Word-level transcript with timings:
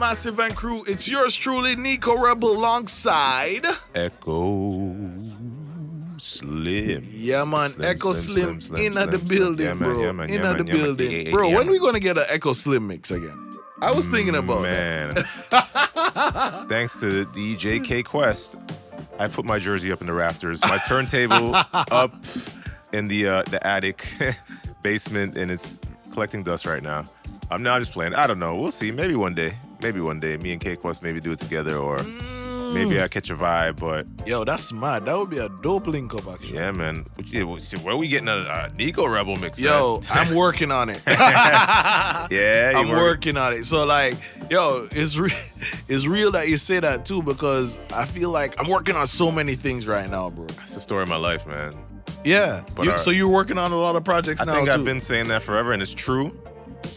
Massive 0.00 0.38
and 0.40 0.56
Crew? 0.56 0.82
It's 0.86 1.06
yours 1.06 1.36
truly, 1.36 1.76
Nicko 1.76 2.16
Rebel, 2.16 2.52
alongside. 2.56 3.66
Echo 3.94 4.96
Slim. 6.16 7.06
Yeah, 7.12 7.44
man. 7.44 7.68
Slim, 7.70 7.90
Echo 7.90 8.12
Slim, 8.12 8.60
Slim, 8.62 8.82
in 8.82 8.94
the 8.94 9.18
building, 9.18 9.66
Yeah, 9.66 9.74
bro. 9.74 10.00
yeah, 10.00 10.12
man, 10.12 10.30
in 10.30 10.40
yeah, 10.42 10.52
the 10.54 10.64
building. 10.64 11.26
Yeah, 11.26 11.30
bro, 11.32 11.48
when 11.48 11.66
man. 11.66 11.70
we 11.70 11.78
going 11.78 11.92
to 11.92 12.00
get 12.00 12.16
an 12.16 12.24
Echo 12.30 12.54
Slim 12.54 12.86
mix 12.86 13.10
again? 13.10 13.52
I 13.82 13.92
was 13.92 14.08
thinking 14.08 14.36
about 14.36 14.62
that. 14.62 15.18
Thanks 16.70 16.98
to 17.00 17.26
DJ 17.26 17.84
K 17.84 18.02
Quest, 18.02 18.56
I 19.18 19.28
put 19.28 19.44
my 19.44 19.58
jersey 19.58 19.92
up 19.92 20.00
in 20.00 20.06
the 20.06 20.14
rafters. 20.14 20.62
My 20.62 20.78
turntable 20.88 21.54
up 21.74 22.14
in 22.94 23.08
the 23.08 23.28
uh, 23.28 23.42
the 23.44 23.64
attic 23.66 24.06
basement, 24.82 25.36
and 25.36 25.50
it's 25.50 25.76
collecting 26.10 26.42
dust 26.42 26.64
right 26.64 26.82
now. 26.82 27.04
I'm 27.50 27.62
now 27.62 27.78
just 27.78 27.92
playing. 27.92 28.14
I 28.14 28.26
don't 28.26 28.38
know. 28.38 28.54
We'll 28.56 28.70
see. 28.70 28.90
Maybe 28.92 29.14
one 29.14 29.34
day. 29.34 29.54
Maybe 29.82 30.00
one 30.00 30.20
day. 30.20 30.36
Me 30.36 30.52
and 30.52 30.60
K 30.60 30.76
Quest 30.76 31.02
maybe 31.02 31.20
do 31.20 31.32
it 31.32 31.38
together, 31.38 31.76
or 31.76 31.98
Mm. 31.98 32.74
maybe 32.74 33.02
I 33.02 33.08
catch 33.08 33.28
a 33.30 33.34
vibe. 33.34 33.80
But 33.80 34.06
Yo, 34.28 34.44
that's 34.44 34.72
mad. 34.72 35.04
That 35.06 35.18
would 35.18 35.30
be 35.30 35.38
a 35.38 35.48
dope 35.60 35.86
link 35.88 36.14
up, 36.14 36.28
actually. 36.32 36.54
yeah, 36.54 36.70
man. 36.70 37.06
Where 37.32 37.94
are 37.94 37.96
we 37.96 38.06
getting 38.08 38.28
a, 38.28 38.32
a 38.32 38.70
Nicko 38.76 39.08
Rebel 39.08 39.34
mix? 39.36 39.58
Yo? 39.58 40.00
I'm 40.10 40.34
working 40.34 40.70
on 40.70 40.88
it. 40.90 41.00
yeah, 41.06 42.72
I'm 42.76 42.88
work- 42.88 42.98
working 42.98 43.36
on 43.36 43.52
it. 43.52 43.64
So 43.64 43.84
like, 43.84 44.14
yo, 44.50 44.86
it's 44.92 45.16
re- 45.16 45.30
it's 45.88 46.06
real 46.06 46.30
that 46.32 46.48
you 46.48 46.56
say 46.56 46.78
that 46.80 47.04
too 47.04 47.22
because 47.22 47.78
I 47.92 48.04
feel 48.04 48.30
like 48.30 48.54
I'm 48.60 48.68
working 48.70 48.94
on 48.96 49.06
so 49.06 49.30
many 49.32 49.54
things 49.54 49.86
right 49.88 50.08
now, 50.08 50.30
bro. 50.30 50.46
It's 50.62 50.74
the 50.74 50.80
story 50.80 51.02
of 51.02 51.08
my 51.08 51.16
life, 51.16 51.46
man. 51.46 51.74
Yeah. 52.24 52.62
You- 52.82 52.90
our- 52.92 52.98
so 52.98 53.10
you're 53.10 53.28
working 53.28 53.58
on 53.58 53.72
a 53.72 53.76
lot 53.76 53.96
of 53.96 54.04
projects 54.04 54.40
I 54.40 54.44
now 54.44 54.52
I 54.52 54.56
think 54.56 54.66
too. 54.68 54.72
I've 54.74 54.84
been 54.84 55.00
saying 55.00 55.28
that 55.28 55.42
forever, 55.42 55.72
and 55.72 55.82
it's 55.82 55.94
true. 55.94 56.30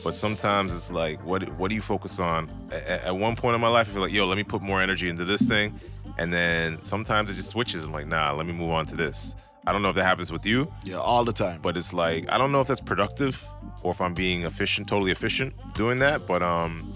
But 0.03 0.15
sometimes 0.15 0.75
it's 0.75 0.91
like, 0.91 1.23
what 1.25 1.47
what 1.57 1.69
do 1.69 1.75
you 1.75 1.81
focus 1.81 2.19
on? 2.19 2.49
At, 2.71 3.03
at 3.05 3.15
one 3.17 3.35
point 3.35 3.55
in 3.55 3.61
my 3.61 3.67
life, 3.69 3.89
I 3.89 3.93
feel 3.93 4.01
like, 4.01 4.11
yo, 4.11 4.25
let 4.25 4.37
me 4.37 4.43
put 4.43 4.61
more 4.61 4.81
energy 4.81 5.07
into 5.09 5.23
this 5.25 5.41
thing, 5.47 5.79
and 6.17 6.31
then 6.33 6.81
sometimes 6.81 7.29
it 7.29 7.33
just 7.35 7.49
switches. 7.49 7.83
I'm 7.85 7.91
like, 7.93 8.07
nah, 8.07 8.33
let 8.33 8.45
me 8.45 8.53
move 8.53 8.71
on 8.71 8.85
to 8.87 8.95
this. 8.95 9.35
I 9.65 9.71
don't 9.71 9.81
know 9.81 9.89
if 9.89 9.95
that 9.95 10.03
happens 10.03 10.29
with 10.29 10.45
you, 10.45 10.69
yeah, 10.83 10.97
all 10.97 11.23
the 11.23 11.31
time. 11.31 11.61
but 11.61 11.77
it's 11.77 11.93
like 11.93 12.29
I 12.29 12.37
don't 12.37 12.51
know 12.51 12.59
if 12.59 12.67
that's 12.67 12.81
productive 12.81 13.41
or 13.81 13.91
if 13.91 14.01
I'm 14.01 14.13
being 14.13 14.43
efficient, 14.43 14.87
totally 14.89 15.11
efficient 15.11 15.53
doing 15.73 15.99
that. 15.99 16.27
But 16.27 16.43
um, 16.43 16.91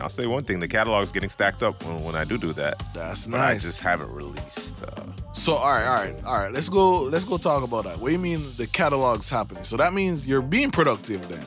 I'll 0.00 0.08
say 0.08 0.28
one 0.28 0.44
thing: 0.44 0.60
the 0.60 0.68
catalog's 0.68 1.10
getting 1.10 1.28
stacked 1.28 1.64
up 1.64 1.84
when, 1.84 2.04
when 2.04 2.14
I 2.14 2.22
do 2.22 2.38
do 2.38 2.52
that. 2.52 2.80
That's 2.94 3.26
But 3.26 3.40
I 3.40 3.52
nice. 3.54 3.62
just 3.62 3.80
haven't 3.80 4.12
released. 4.12 4.84
Uh, 4.84 5.02
So 5.32 5.54
all 5.54 5.68
right, 5.68 5.84
all 5.86 5.94
right, 6.04 6.24
all 6.24 6.38
right. 6.38 6.52
Let's 6.52 6.68
go. 6.68 7.02
Let's 7.02 7.24
go 7.24 7.38
talk 7.38 7.64
about 7.64 7.82
that. 7.86 7.98
What 7.98 8.06
do 8.06 8.12
you 8.12 8.20
mean 8.20 8.38
the 8.56 8.68
catalog's 8.68 9.28
happening? 9.28 9.64
So 9.64 9.76
that 9.76 9.92
means 9.92 10.28
you're 10.28 10.42
being 10.42 10.70
productive 10.70 11.28
then. 11.28 11.44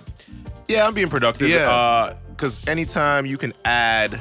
Yeah, 0.68 0.88
I'm 0.88 0.94
being 0.94 1.10
productive. 1.10 1.50
Yeah. 1.50 2.14
because 2.32 2.68
anytime 2.68 3.26
you 3.26 3.38
can 3.38 3.54
add 3.66 4.20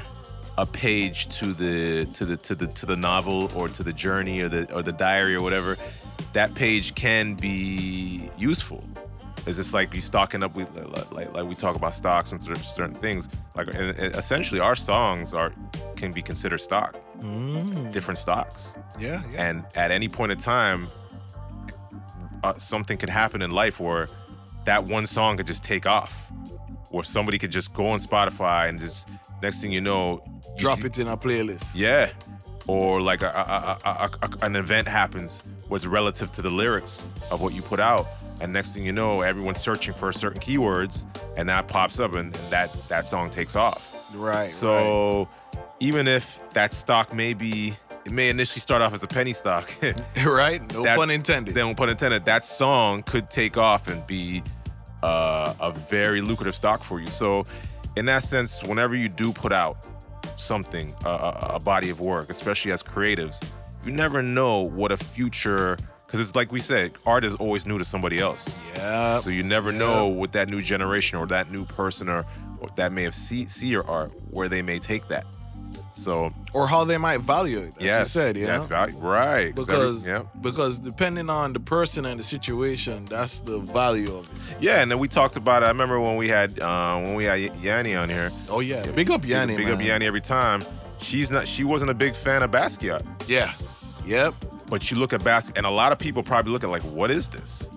a 0.58 0.66
page 0.66 1.28
to 1.38 1.52
the 1.52 2.04
to 2.12 2.24
the 2.24 2.36
to 2.36 2.54
the 2.54 2.66
to 2.66 2.86
the 2.86 2.96
novel 2.96 3.50
or 3.54 3.68
to 3.68 3.82
the 3.82 3.92
journey 3.92 4.40
or 4.40 4.48
the 4.48 4.72
or 4.74 4.82
the 4.82 4.92
diary 4.92 5.34
or 5.34 5.42
whatever, 5.42 5.76
that 6.34 6.54
page 6.54 6.94
can 6.94 7.34
be 7.34 8.28
useful. 8.36 8.84
It's 9.46 9.56
just 9.56 9.74
like 9.74 9.92
you 9.94 10.00
stocking 10.00 10.42
up 10.44 10.54
with 10.54 10.68
like, 11.12 11.34
like 11.34 11.46
we 11.46 11.54
talk 11.54 11.74
about 11.74 11.94
stocks 11.94 12.30
and 12.32 12.40
certain 12.42 12.62
certain 12.62 12.94
things. 12.94 13.28
Like 13.56 13.68
essentially, 13.68 14.60
our 14.60 14.76
songs 14.76 15.32
are 15.34 15.52
can 15.96 16.12
be 16.12 16.22
considered 16.22 16.58
stock, 16.60 16.96
Mm, 17.22 17.92
different 17.92 18.18
stocks. 18.18 18.76
yeah, 19.00 19.22
yeah. 19.32 19.42
And 19.48 19.64
at 19.74 19.90
any 19.90 20.08
point 20.08 20.32
in 20.32 20.38
time, 20.38 20.86
uh, 22.44 22.52
something 22.58 22.98
could 22.98 23.08
happen 23.10 23.42
in 23.42 23.50
life 23.50 23.80
where 23.80 24.06
that 24.64 24.84
one 24.84 25.06
song 25.06 25.36
could 25.36 25.46
just 25.46 25.64
take 25.64 25.86
off, 25.86 26.30
or 26.90 27.04
somebody 27.04 27.38
could 27.38 27.52
just 27.52 27.72
go 27.74 27.86
on 27.88 27.98
Spotify 27.98 28.68
and 28.68 28.78
just 28.78 29.08
next 29.42 29.60
thing 29.60 29.72
you 29.72 29.80
know, 29.80 30.22
you 30.26 30.42
Drop 30.56 30.78
see- 30.78 30.86
it 30.86 30.98
in 30.98 31.08
a 31.08 31.16
playlist. 31.16 31.72
Yeah, 31.74 32.10
or 32.66 33.00
like 33.00 33.22
a, 33.22 33.28
a, 33.84 34.10
a, 34.22 34.46
an 34.46 34.56
event 34.56 34.86
happens 34.88 35.42
was 35.68 35.86
relative 35.86 36.30
to 36.32 36.42
the 36.42 36.50
lyrics 36.50 37.04
of 37.30 37.40
what 37.40 37.54
you 37.54 37.62
put 37.62 37.80
out, 37.80 38.06
and 38.40 38.52
next 38.52 38.74
thing 38.74 38.84
you 38.84 38.92
know, 38.92 39.22
everyone's 39.22 39.58
searching 39.60 39.94
for 39.94 40.12
certain 40.12 40.40
keywords, 40.40 41.06
and 41.36 41.48
that 41.48 41.66
pops 41.68 41.98
up, 41.98 42.14
and, 42.14 42.34
and 42.36 42.44
that 42.50 42.72
that 42.88 43.04
song 43.04 43.30
takes 43.30 43.56
off. 43.56 43.88
Right. 44.14 44.34
right. 44.34 44.50
Even 45.82 46.06
if 46.06 46.48
that 46.50 46.72
stock 46.72 47.12
may 47.12 47.34
be, 47.34 47.74
it 48.04 48.12
may 48.12 48.28
initially 48.28 48.60
start 48.60 48.82
off 48.82 48.94
as 48.94 49.02
a 49.02 49.08
penny 49.08 49.32
stock. 49.32 49.68
right. 50.24 50.62
No 50.72 50.84
that- 50.84 50.96
pun 50.96 51.10
intended. 51.10 51.56
then 51.56 51.74
pun 51.74 51.88
intended, 51.88 52.24
that 52.26 52.46
song 52.46 53.02
could 53.02 53.28
take 53.30 53.56
off 53.56 53.88
and 53.88 54.06
be 54.06 54.44
uh, 55.02 55.54
a 55.58 55.72
very 55.72 56.20
lucrative 56.20 56.54
stock 56.54 56.84
for 56.84 57.00
you. 57.00 57.08
So, 57.08 57.44
in 57.96 58.04
that 58.04 58.22
sense, 58.22 58.62
whenever 58.62 58.94
you 58.94 59.08
do 59.08 59.32
put 59.32 59.50
out 59.50 59.84
something, 60.36 60.94
a, 61.04 61.08
a, 61.08 61.50
a 61.54 61.60
body 61.60 61.90
of 61.90 61.98
work, 62.00 62.30
especially 62.30 62.70
as 62.70 62.80
creatives, 62.80 63.42
you 63.84 63.90
never 63.90 64.22
know 64.22 64.60
what 64.60 64.92
a 64.92 64.96
future. 64.96 65.76
Because 66.06 66.20
it's 66.20 66.36
like 66.36 66.52
we 66.52 66.60
said, 66.60 66.92
art 67.06 67.24
is 67.24 67.34
always 67.34 67.66
new 67.66 67.78
to 67.78 67.84
somebody 67.84 68.20
else. 68.20 68.56
yeah. 68.76 69.18
So 69.18 69.30
you 69.30 69.42
never 69.42 69.72
yeah. 69.72 69.78
know 69.78 70.06
what 70.06 70.30
that 70.32 70.48
new 70.48 70.62
generation 70.62 71.18
or 71.18 71.26
that 71.26 71.50
new 71.50 71.64
person 71.64 72.08
or, 72.08 72.24
or 72.60 72.68
that 72.76 72.92
may 72.92 73.02
have 73.02 73.16
see 73.16 73.46
see 73.46 73.66
your 73.66 73.84
art 73.88 74.12
where 74.30 74.48
they 74.48 74.62
may 74.62 74.78
take 74.78 75.08
that. 75.08 75.24
So 75.94 76.32
or 76.54 76.66
how 76.66 76.84
they 76.84 76.96
might 76.98 77.20
value 77.20 77.58
it. 77.58 77.74
As 77.76 77.82
yes, 77.84 77.98
you 78.00 78.20
said, 78.20 78.36
yeah. 78.36 78.46
yes, 78.46 78.66
value, 78.66 78.96
right? 78.98 79.38
every- 79.40 79.52
because 79.52 80.06
yeah, 80.06 80.22
because 80.40 80.78
depending 80.78 81.28
on 81.28 81.52
the 81.52 81.60
person 81.60 82.06
and 82.06 82.18
the 82.18 82.24
situation, 82.24 83.04
that's 83.06 83.40
the 83.40 83.58
value 83.58 84.14
of 84.16 84.24
it. 84.24 84.56
yeah, 84.60 84.80
and 84.80 84.90
then 84.90 84.98
we 84.98 85.06
talked 85.08 85.36
about. 85.36 85.62
it. 85.62 85.66
I 85.66 85.68
remember 85.68 86.00
when 86.00 86.16
we 86.16 86.28
had 86.28 86.58
uh, 86.60 86.98
when 86.98 87.14
we 87.14 87.24
had 87.24 87.54
Yanni 87.56 87.94
on 87.94 88.08
here. 88.08 88.30
Oh 88.48 88.60
yeah, 88.60 88.86
big 88.92 89.10
up 89.10 89.26
Yanni, 89.26 89.54
big 89.56 89.68
up 89.68 89.82
Yanni 89.82 90.06
every 90.06 90.22
time. 90.22 90.64
She's 90.98 91.30
not. 91.30 91.46
She 91.46 91.62
wasn't 91.64 91.90
a 91.90 91.94
big 91.94 92.14
fan 92.14 92.42
of 92.42 92.50
Basquiat, 92.50 93.02
Yeah, 93.28 93.52
yep. 94.06 94.32
but 94.70 94.90
you 94.90 94.96
look 94.96 95.12
at 95.12 95.20
Basquiat, 95.20 95.58
and 95.58 95.66
a 95.66 95.70
lot 95.70 95.92
of 95.92 95.98
people 95.98 96.22
probably 96.22 96.52
look 96.52 96.64
at 96.64 96.70
like, 96.70 96.82
what 96.82 97.10
is 97.10 97.28
this? 97.28 97.70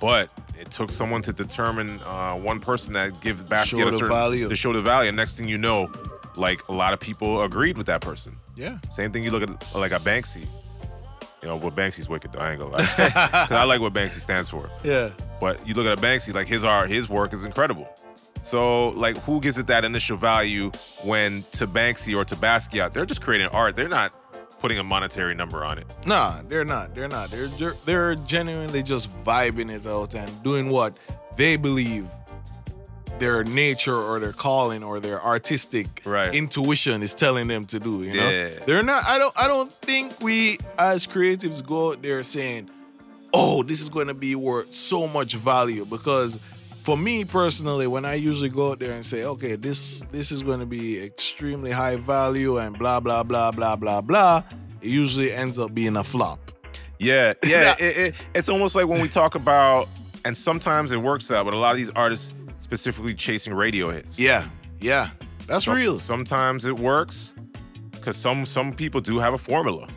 But 0.00 0.30
it 0.58 0.70
took 0.70 0.90
someone 0.90 1.22
to 1.22 1.32
determine 1.32 2.00
uh, 2.06 2.34
one 2.34 2.58
person 2.60 2.92
that 2.94 3.20
gives 3.20 3.42
Basquiat 3.42 3.64
Show 3.66 3.82
a 3.82 3.84
the 3.86 3.92
certain 3.92 4.08
value. 4.08 4.48
to 4.48 4.54
show 4.56 4.72
the 4.72 4.80
value. 4.80 5.08
And 5.08 5.16
next 5.16 5.36
thing 5.38 5.48
you 5.48 5.58
know, 5.58 5.92
like 6.36 6.66
a 6.68 6.72
lot 6.72 6.92
of 6.92 7.00
people 7.00 7.42
agreed 7.42 7.76
with 7.76 7.86
that 7.86 8.00
person. 8.00 8.36
Yeah, 8.56 8.78
Same 8.90 9.10
thing 9.12 9.24
you 9.24 9.30
look 9.30 9.42
at 9.42 9.74
like 9.74 9.92
a 9.92 9.96
Banksy. 10.00 10.46
You 11.42 11.48
know, 11.48 11.56
what 11.56 11.74
Banksy's 11.74 12.08
wicked 12.08 12.32
though. 12.32 12.38
I 12.38 12.52
ain't 12.52 12.60
gonna 12.60 12.72
lie, 12.72 12.84
'Cause 12.96 13.50
I 13.52 13.64
like 13.64 13.80
what 13.80 13.92
Banksy 13.92 14.20
stands 14.20 14.48
for. 14.48 14.70
yeah. 14.84 15.10
But 15.40 15.66
you 15.66 15.74
look 15.74 15.86
at 15.86 15.98
a 15.98 16.00
Banksy, 16.00 16.32
like 16.34 16.46
his 16.46 16.64
art, 16.64 16.88
his 16.90 17.08
work 17.08 17.32
is 17.32 17.44
incredible. 17.44 17.88
So, 18.42 18.88
like, 18.90 19.16
who 19.18 19.40
gives 19.40 19.56
it 19.58 19.66
that 19.68 19.84
initial 19.84 20.16
value 20.16 20.70
when 21.04 21.44
to 21.52 21.66
Banksy 21.66 22.16
or 22.16 22.24
to 22.24 22.34
Basquiat, 22.36 22.92
they're 22.92 23.06
just 23.06 23.22
creating 23.22 23.46
art. 23.48 23.76
They're 23.76 23.88
not 23.88 24.12
putting 24.58 24.78
a 24.78 24.82
monetary 24.82 25.34
number 25.34 25.64
on 25.64 25.78
it. 25.78 25.86
Nah, 26.06 26.40
they're 26.48 26.64
not. 26.64 26.94
They're 26.94 27.08
not. 27.08 27.30
They're 27.30 27.46
they're, 27.48 27.74
they're 27.84 28.14
genuinely 28.16 28.82
just 28.82 29.10
vibing 29.24 29.70
it 29.72 29.86
out 29.86 30.14
and 30.14 30.42
doing 30.42 30.68
what 30.70 30.96
they 31.36 31.56
believe 31.56 32.06
their 33.18 33.44
nature 33.44 33.96
or 33.96 34.18
their 34.20 34.32
calling 34.32 34.82
or 34.82 35.00
their 35.00 35.22
artistic 35.22 35.86
Right. 36.04 36.34
intuition 36.34 37.02
is 37.02 37.14
telling 37.14 37.48
them 37.48 37.64
to 37.66 37.78
do. 37.80 38.02
You 38.02 38.14
know, 38.14 38.28
Yeah. 38.30 38.48
they're 38.66 38.82
not. 38.82 39.04
I 39.06 39.18
don't. 39.18 39.34
I 39.36 39.46
don't 39.48 39.70
think 39.70 40.20
we 40.20 40.58
as 40.78 41.06
creatives 41.06 41.64
go 41.64 41.90
out 41.92 42.02
there 42.02 42.22
saying, 42.22 42.68
"Oh, 43.32 43.62
this 43.62 43.80
is 43.80 43.88
going 43.88 44.08
to 44.08 44.14
be 44.14 44.34
worth 44.34 44.72
so 44.74 45.06
much 45.06 45.34
value," 45.34 45.84
because. 45.84 46.38
For 46.84 46.96
me 46.98 47.24
personally, 47.24 47.86
when 47.86 48.04
I 48.04 48.14
usually 48.14 48.48
go 48.50 48.72
out 48.72 48.80
there 48.80 48.90
and 48.92 49.06
say, 49.06 49.22
"Okay, 49.22 49.54
this 49.54 50.04
this 50.10 50.32
is 50.32 50.42
going 50.42 50.58
to 50.58 50.66
be 50.66 51.00
extremely 51.00 51.70
high 51.70 51.94
value," 51.94 52.58
and 52.58 52.76
blah 52.76 52.98
blah 52.98 53.22
blah 53.22 53.52
blah 53.52 53.76
blah 53.76 54.00
blah, 54.00 54.42
it 54.80 54.88
usually 54.88 55.30
ends 55.32 55.60
up 55.60 55.72
being 55.72 55.94
a 55.94 56.02
flop. 56.02 56.40
Yeah, 56.98 57.34
yeah. 57.46 57.76
it, 57.78 57.96
it, 57.96 58.14
it's 58.34 58.48
almost 58.48 58.74
like 58.74 58.88
when 58.88 59.00
we 59.00 59.06
talk 59.06 59.36
about, 59.36 59.88
and 60.24 60.36
sometimes 60.36 60.90
it 60.90 60.96
works 61.00 61.30
out, 61.30 61.44
but 61.44 61.54
a 61.54 61.56
lot 61.56 61.70
of 61.70 61.76
these 61.76 61.90
artists 61.90 62.34
specifically 62.62 63.14
chasing 63.14 63.52
radio 63.52 63.90
hits. 63.90 64.18
Yeah, 64.18 64.48
yeah, 64.78 65.10
that's 65.46 65.66
real. 65.66 65.98
Sometimes 65.98 66.64
it 66.64 66.78
works 66.78 67.34
because 67.90 68.16
some 68.16 68.46
some 68.46 68.72
people 68.72 69.00
do 69.00 69.18
have 69.18 69.34
a 69.34 69.38
formula. 69.38 69.88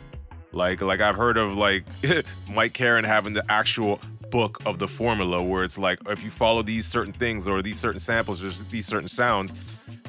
Like 0.52 0.80
like 0.80 1.00
I've 1.00 1.16
heard 1.16 1.36
of 1.36 1.56
like 1.56 1.84
Mike 2.50 2.72
Karen 2.72 3.04
having 3.04 3.32
the 3.32 3.44
actual 3.48 4.00
book 4.30 4.60
of 4.66 4.78
the 4.78 4.88
formula 4.88 5.42
where 5.42 5.62
it's 5.62 5.78
like 5.78 5.98
if 6.08 6.22
you 6.22 6.30
follow 6.30 6.62
these 6.62 6.86
certain 6.86 7.12
things 7.12 7.46
or 7.46 7.62
these 7.62 7.78
certain 7.78 8.00
samples 8.00 8.42
or 8.42 8.50
these 8.70 8.86
certain 8.86 9.08
sounds, 9.08 9.54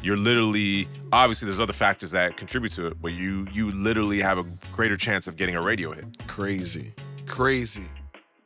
you're 0.01 0.18
literally 0.18 0.88
obviously 1.12 1.45
there's 1.45 1.59
other 1.59 1.74
factors 1.74 2.12
that 2.12 2.38
contribute 2.38 2.71
to 2.71 2.88
it, 2.88 3.01
but 3.01 3.13
you 3.13 3.48
you 3.51 3.71
literally 3.71 4.19
have 4.19 4.38
a 4.39 4.45
greater 4.71 4.98
chance 4.98 5.27
of 5.27 5.36
getting 5.36 5.56
a 5.56 5.62
radio 5.62 5.92
hit. 5.92 6.06
Crazy, 6.27 6.94
crazy. 7.27 7.86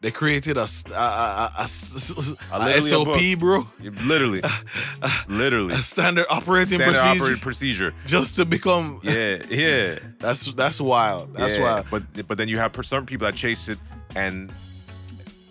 They 0.02 0.10
created 0.12 0.58
a 0.58 0.62
a, 0.62 0.94
a, 0.94 0.98
a, 0.98 1.52
a, 1.60 1.62
s- 1.62 2.36
a 2.52 2.82
SOP, 2.82 3.38
bro, 3.40 3.68
Literally, 4.04 4.42
literally 5.28 5.74
a 5.74 5.78
standard 5.78 6.26
operating 6.30 6.80
standard 6.80 6.96
procedure, 6.96 7.10
operating 7.24 7.40
procedure. 7.42 7.94
just 8.08 8.36
to 8.38 8.46
become. 8.46 9.00
Yeah, 9.04 9.44
yeah. 9.50 10.00
That's 10.20 10.52
that's 10.56 10.82
wild. 10.82 11.36
That's 11.36 11.56
Yeah, 11.58 11.64
wild. 11.64 11.86
But 11.92 12.28
but 12.28 12.38
then 12.40 12.48
you 12.48 12.58
have 12.58 12.76
some 12.84 13.06
people 13.06 13.26
that 13.28 13.36
chase 13.36 13.70
it 13.70 13.78
and 14.16 14.52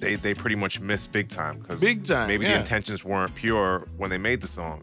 they 0.00 0.16
they 0.16 0.34
pretty 0.34 0.56
much 0.56 0.80
miss 0.80 1.06
big 1.06 1.28
time 1.28 1.58
because 1.60 1.80
Big 1.80 2.04
time, 2.04 2.26
maybe 2.26 2.44
yeah. 2.46 2.54
the 2.54 2.58
intentions 2.60 3.04
weren't 3.04 3.34
pure 3.36 3.86
when 3.98 4.10
they 4.10 4.18
made 4.18 4.40
the 4.40 4.48
song. 4.48 4.82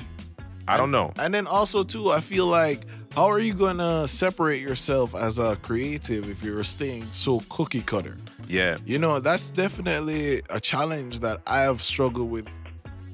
I 0.70 0.78
don't 0.78 0.92
know. 0.92 1.12
And 1.20 1.34
then 1.34 1.46
also 1.48 1.84
too, 1.84 2.12
I 2.12 2.22
feel 2.22 2.46
like 2.46 2.82
how 3.18 3.26
are 3.28 3.40
you 3.40 3.56
gonna 3.56 4.08
separate 4.08 4.62
yourself 4.62 5.16
as 5.16 5.40
a 5.40 5.56
creative 5.64 6.30
if 6.30 6.44
you're 6.44 6.64
staying 6.64 7.12
so 7.12 7.40
cookie 7.50 7.82
cutter? 7.82 8.16
Yeah. 8.48 8.78
You 8.86 9.00
know, 9.00 9.20
that's 9.20 9.50
definitely 9.50 10.44
a 10.52 10.60
challenge 10.60 11.22
that 11.22 11.42
I 11.48 11.62
have 11.62 11.82
struggled 11.82 12.30
with 12.30 12.48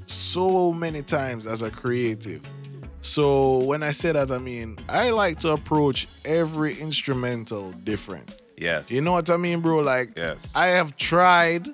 so 0.05 0.73
many 0.73 1.03
times 1.03 1.47
as 1.47 1.61
a 1.61 1.71
creative. 1.71 2.41
So 2.99 3.59
when 3.59 3.81
I 3.81 3.91
say 3.91 4.11
that, 4.11 4.29
I 4.29 4.39
mean 4.39 4.77
I 4.89 5.11
like 5.11 5.39
to 5.39 5.51
approach 5.51 6.09
every 6.25 6.77
instrumental 6.79 7.71
different. 7.71 8.41
Yes. 8.57 8.91
You 8.91 8.99
know 8.99 9.13
what 9.13 9.29
I 9.29 9.37
mean, 9.37 9.61
bro? 9.61 9.79
Like 9.79 10.17
Yes. 10.17 10.51
I 10.53 10.65
have 10.67 10.97
tried. 10.97 11.69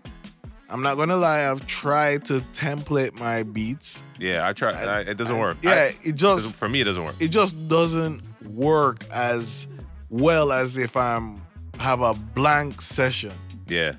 I'm 0.71 0.81
not 0.83 0.97
gonna 0.97 1.17
lie. 1.17 1.49
I've 1.49 1.65
tried 1.65 2.25
to 2.25 2.41
template 2.53 3.13
my 3.19 3.43
beats. 3.43 4.03
yeah. 4.19 4.47
I 4.47 4.53
try. 4.53 4.71
I, 4.71 4.99
it 5.01 5.17
doesn't 5.17 5.37
work. 5.37 5.57
Yeah, 5.61 5.89
it 6.03 6.13
just 6.15 6.55
for 6.55 6.69
me, 6.69 6.81
it 6.81 6.85
doesn't 6.85 7.03
work. 7.03 7.15
it 7.19 7.29
just 7.29 7.67
doesn't 7.67 8.21
work 8.47 9.03
as 9.11 9.67
well 10.09 10.51
as 10.51 10.77
if 10.77 10.95
I'm 10.97 11.41
have 11.79 12.01
a 12.01 12.13
blank 12.13 12.81
session 12.81 13.31
Yeah. 13.67 13.93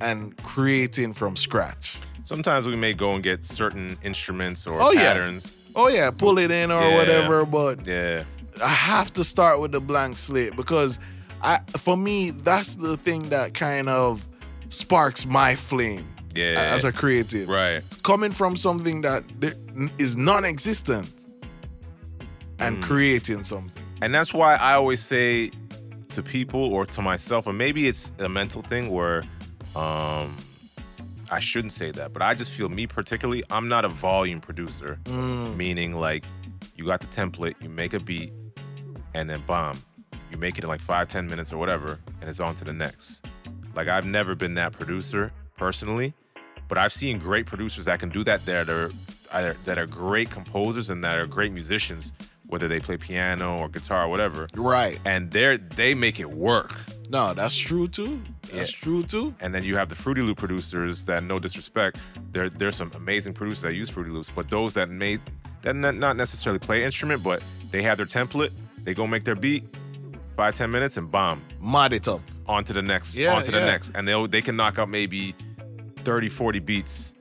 and 0.00 0.36
creating 0.42 1.12
from 1.14 1.34
scratch. 1.36 1.98
Sometimes 2.24 2.66
we 2.66 2.76
may 2.76 2.92
go 2.94 3.14
and 3.14 3.22
get 3.22 3.44
certain 3.44 3.96
instruments 4.04 4.66
or 4.66 4.80
Oh, 4.82 4.92
yeah. 4.92 5.38
Oh 5.74 5.88
yeah, 5.88 6.10
pull 6.10 6.38
it 6.38 6.50
in 6.50 6.70
or 6.70 6.82
Yeah. 6.82 6.94
whatever, 6.96 7.46
but 7.46 7.86
Yeah. 7.86 8.24
I 8.62 8.68
have 8.68 9.12
to 9.14 9.24
start 9.24 9.60
with 9.60 9.72
the 9.72 9.80
blank 9.80 10.18
slate 10.18 10.54
because 10.56 10.98
I 11.42 11.60
for 11.78 11.96
me 11.96 12.30
that's 12.30 12.76
the 12.76 12.96
thing 12.96 13.28
that 13.30 13.54
kind 13.54 13.88
of 13.88 14.24
sparks 14.68 15.24
my 15.26 15.56
flame 15.56 16.06
Yeah. 16.34 16.72
as 16.74 16.84
a 16.84 16.92
creative. 16.92 17.48
right. 17.48 17.82
Coming 18.02 18.30
from 18.30 18.56
something 18.56 19.02
that 19.02 19.24
is 19.98 20.16
non-existent 20.16 21.26
and 22.58 22.78
Mm. 22.78 22.82
creating 22.82 23.42
something. 23.42 23.82
And 24.00 24.14
that's 24.14 24.32
why 24.34 24.54
I 24.56 24.74
always 24.74 25.00
say 25.02 25.50
to 26.10 26.22
people 26.22 26.60
or 26.74 26.84
to 26.86 27.02
myself, 27.02 27.46
or 27.46 27.52
maybe 27.52 27.86
it's 27.88 28.12
a 28.18 28.28
mental 28.28 28.62
thing 28.62 28.90
where 28.90 29.24
um 29.76 30.36
I 31.30 31.38
shouldn't 31.40 31.72
say 31.72 31.90
that, 31.92 32.12
but 32.12 32.20
I 32.20 32.34
just 32.34 32.50
feel 32.50 32.68
me 32.68 32.86
particularly, 32.86 33.42
I'm 33.50 33.66
not 33.66 33.86
a 33.86 33.88
volume 33.88 34.40
producer. 34.40 34.98
Mm. 35.04 35.56
Meaning 35.56 35.92
like 35.98 36.24
you 36.76 36.84
got 36.86 37.00
the 37.00 37.06
template, 37.06 37.54
you 37.62 37.68
make 37.70 37.94
a 37.94 38.00
beat, 38.00 38.32
and 39.14 39.30
then 39.30 39.40
bomb. 39.46 39.78
You 40.30 40.36
make 40.36 40.58
it 40.58 40.64
in 40.64 40.68
like 40.68 40.80
five, 40.80 41.08
ten 41.08 41.26
minutes 41.26 41.52
or 41.52 41.56
whatever, 41.58 41.98
and 42.20 42.28
it's 42.28 42.40
on 42.40 42.54
to 42.56 42.64
the 42.64 42.72
next. 42.72 43.24
Like 43.74 43.88
I've 43.88 44.04
never 44.06 44.34
been 44.34 44.54
that 44.54 44.72
producer 44.72 45.32
personally, 45.56 46.12
but 46.72 46.78
I've 46.78 46.90
seen 46.90 47.18
great 47.18 47.44
producers 47.44 47.84
that 47.84 48.00
can 48.00 48.08
do 48.08 48.24
that 48.24 48.46
that 48.46 48.70
are 48.70 48.90
that 49.66 49.76
are 49.76 49.84
great 49.84 50.30
composers 50.30 50.88
and 50.88 51.04
that 51.04 51.18
are 51.18 51.26
great 51.26 51.52
musicians, 51.52 52.14
whether 52.46 52.66
they 52.66 52.80
play 52.80 52.96
piano 52.96 53.58
or 53.58 53.68
guitar 53.68 54.04
or 54.04 54.08
whatever. 54.08 54.48
Right. 54.56 54.98
And 55.04 55.30
they're 55.30 55.58
they 55.58 55.94
make 55.94 56.18
it 56.18 56.30
work. 56.30 56.72
No, 57.10 57.34
that's 57.34 57.58
true 57.58 57.88
too. 57.88 58.22
That's 58.54 58.70
true 58.70 59.02
too. 59.02 59.34
And 59.40 59.54
then 59.54 59.64
you 59.64 59.76
have 59.76 59.90
the 59.90 59.94
Fruity 59.94 60.22
Loop 60.22 60.38
producers 60.38 61.04
that, 61.04 61.22
no 61.24 61.38
disrespect, 61.38 61.98
there 62.30 62.48
there's 62.48 62.76
some 62.76 62.90
amazing 62.94 63.34
producers 63.34 63.60
that 63.64 63.74
use 63.74 63.90
Fruity 63.90 64.10
Loops, 64.10 64.30
but 64.34 64.48
those 64.48 64.72
that 64.72 64.88
may 64.88 65.18
that 65.60 65.76
not 65.76 66.16
necessarily 66.16 66.58
play 66.58 66.84
instrument, 66.84 67.22
but 67.22 67.42
they 67.70 67.82
have 67.82 67.98
their 67.98 68.06
template, 68.06 68.50
they 68.82 68.94
go 68.94 69.06
make 69.06 69.24
their 69.24 69.36
beat, 69.36 69.62
five 70.38 70.54
ten 70.54 70.70
minutes, 70.70 70.96
and 70.96 71.10
bomb 71.10 71.42
Mod 71.60 71.92
it 71.92 72.08
up. 72.08 72.22
on 72.46 72.64
to 72.64 72.72
the 72.72 72.80
next, 72.80 73.14
Yeah, 73.14 73.34
on 73.34 73.44
to 73.44 73.50
the 73.50 73.60
next, 73.60 73.90
and 73.94 74.08
they 74.08 74.26
they 74.26 74.40
can 74.40 74.56
knock 74.56 74.78
out 74.78 74.88
maybe 74.88 75.34
30, 76.04 76.28
40 76.28 76.58
beats 76.60 77.14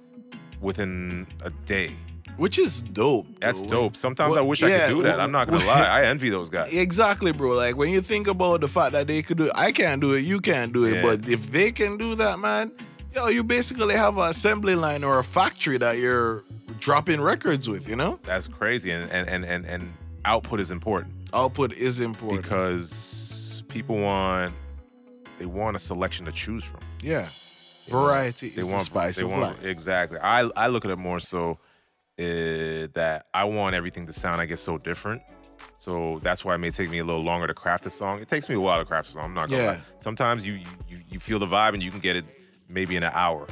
within 0.59 1.27
a 1.43 1.49
day. 1.65 1.95
Which 2.37 2.57
is 2.57 2.81
dope. 2.81 3.27
That's 3.39 3.61
dope. 3.61 3.95
Sometimes 3.95 4.31
Well, 4.31 4.39
I 4.39 4.45
wish 4.45 4.63
I 4.63 4.69
could 4.87 4.95
do 4.95 5.03
that. 5.03 5.19
I'm 5.19 5.31
not 5.31 5.47
gonna 5.47 5.59
well, 5.65 5.67
lie, 5.67 5.87
I 5.87 6.05
envy 6.05 6.29
those 6.29 6.49
guys. 6.49 6.71
Exactly, 6.73 7.31
bro. 7.31 7.49
Like 7.53 7.75
when 7.75 7.89
you 7.89 8.01
think 8.01 8.27
about 8.27 8.61
the 8.61 8.67
fact 8.67 8.93
that 8.93 9.07
they 9.07 9.21
could 9.21 9.37
do 9.37 9.45
it, 9.45 9.51
I 9.53 9.71
can't 9.71 10.01
do 10.01 10.13
it, 10.13 10.21
you 10.21 10.39
can't 10.39 10.71
do 10.73 10.85
it. 10.85 10.95
Yeah. 10.95 11.01
But 11.01 11.27
if 11.27 11.51
they 11.51 11.71
can 11.71 11.97
do 11.97 12.15
that, 12.15 12.39
man, 12.39 12.71
yo, 13.13 13.27
you 13.27 13.43
basically 13.43 13.95
have 13.95 14.17
an 14.17 14.29
assembly 14.29 14.75
line 14.75 15.03
or 15.03 15.19
a 15.19 15.23
factory 15.23 15.77
that 15.77 15.97
you're 15.99 16.43
dropping 16.79 17.21
records 17.21 17.69
with, 17.69 17.87
you 17.87 17.95
know? 17.95 18.17
That's 18.23 18.47
crazy, 18.47 18.91
and 18.91 19.11
and 19.11 19.27
and 19.27 19.45
and, 19.45 19.65
and 19.65 19.93
output 20.25 20.59
is 20.59 20.71
important. 20.71 21.13
Output 21.33 21.73
is 21.73 21.99
important. 21.99 22.41
because 22.43 23.63
people 23.67 23.97
want 23.97 24.53
they 25.37 25.45
want 25.45 25.75
a 25.75 25.79
selection 25.79 26.25
to 26.25 26.31
choose 26.31 26.63
from. 26.63 26.79
yeah. 27.03 27.27
Variety 27.89 28.49
They 28.49 28.61
is 28.61 28.67
the 28.67 28.73
want 28.73 28.85
spice 28.85 29.15
they 29.17 29.23
of 29.23 29.29
want 29.31 29.41
life. 29.43 29.63
exactly. 29.63 30.19
I 30.19 30.49
I 30.55 30.67
look 30.67 30.85
at 30.85 30.91
it 30.91 30.97
more 30.99 31.19
so 31.19 31.57
uh, 32.19 32.23
that 32.93 33.25
I 33.33 33.43
want 33.45 33.75
everything 33.75 34.05
to 34.07 34.13
sound 34.13 34.41
I 34.41 34.45
guess 34.45 34.61
so 34.61 34.77
different. 34.77 35.21
So 35.77 36.19
that's 36.21 36.45
why 36.45 36.55
it 36.55 36.59
may 36.59 36.69
take 36.71 36.89
me 36.89 36.99
a 36.99 37.03
little 37.03 37.23
longer 37.23 37.47
to 37.47 37.53
craft 37.53 37.85
a 37.87 37.89
song. 37.89 38.19
It 38.19 38.27
takes 38.27 38.47
me 38.49 38.55
a 38.55 38.59
while 38.59 38.79
to 38.79 38.85
craft 38.85 39.09
a 39.09 39.11
song. 39.13 39.23
I'm 39.25 39.33
not 39.33 39.49
gonna 39.49 39.61
Yeah. 39.63 39.69
lie. 39.71 39.81
Sometimes 39.97 40.45
you 40.45 40.53
you 40.89 40.99
you 41.09 41.19
feel 41.19 41.39
the 41.39 41.47
vibe 41.47 41.73
and 41.73 41.81
you 41.83 41.89
can 41.91 41.99
get 41.99 42.15
it 42.15 42.25
maybe 42.69 42.95
in 42.95 43.03
an 43.03 43.11
hour. 43.13 43.47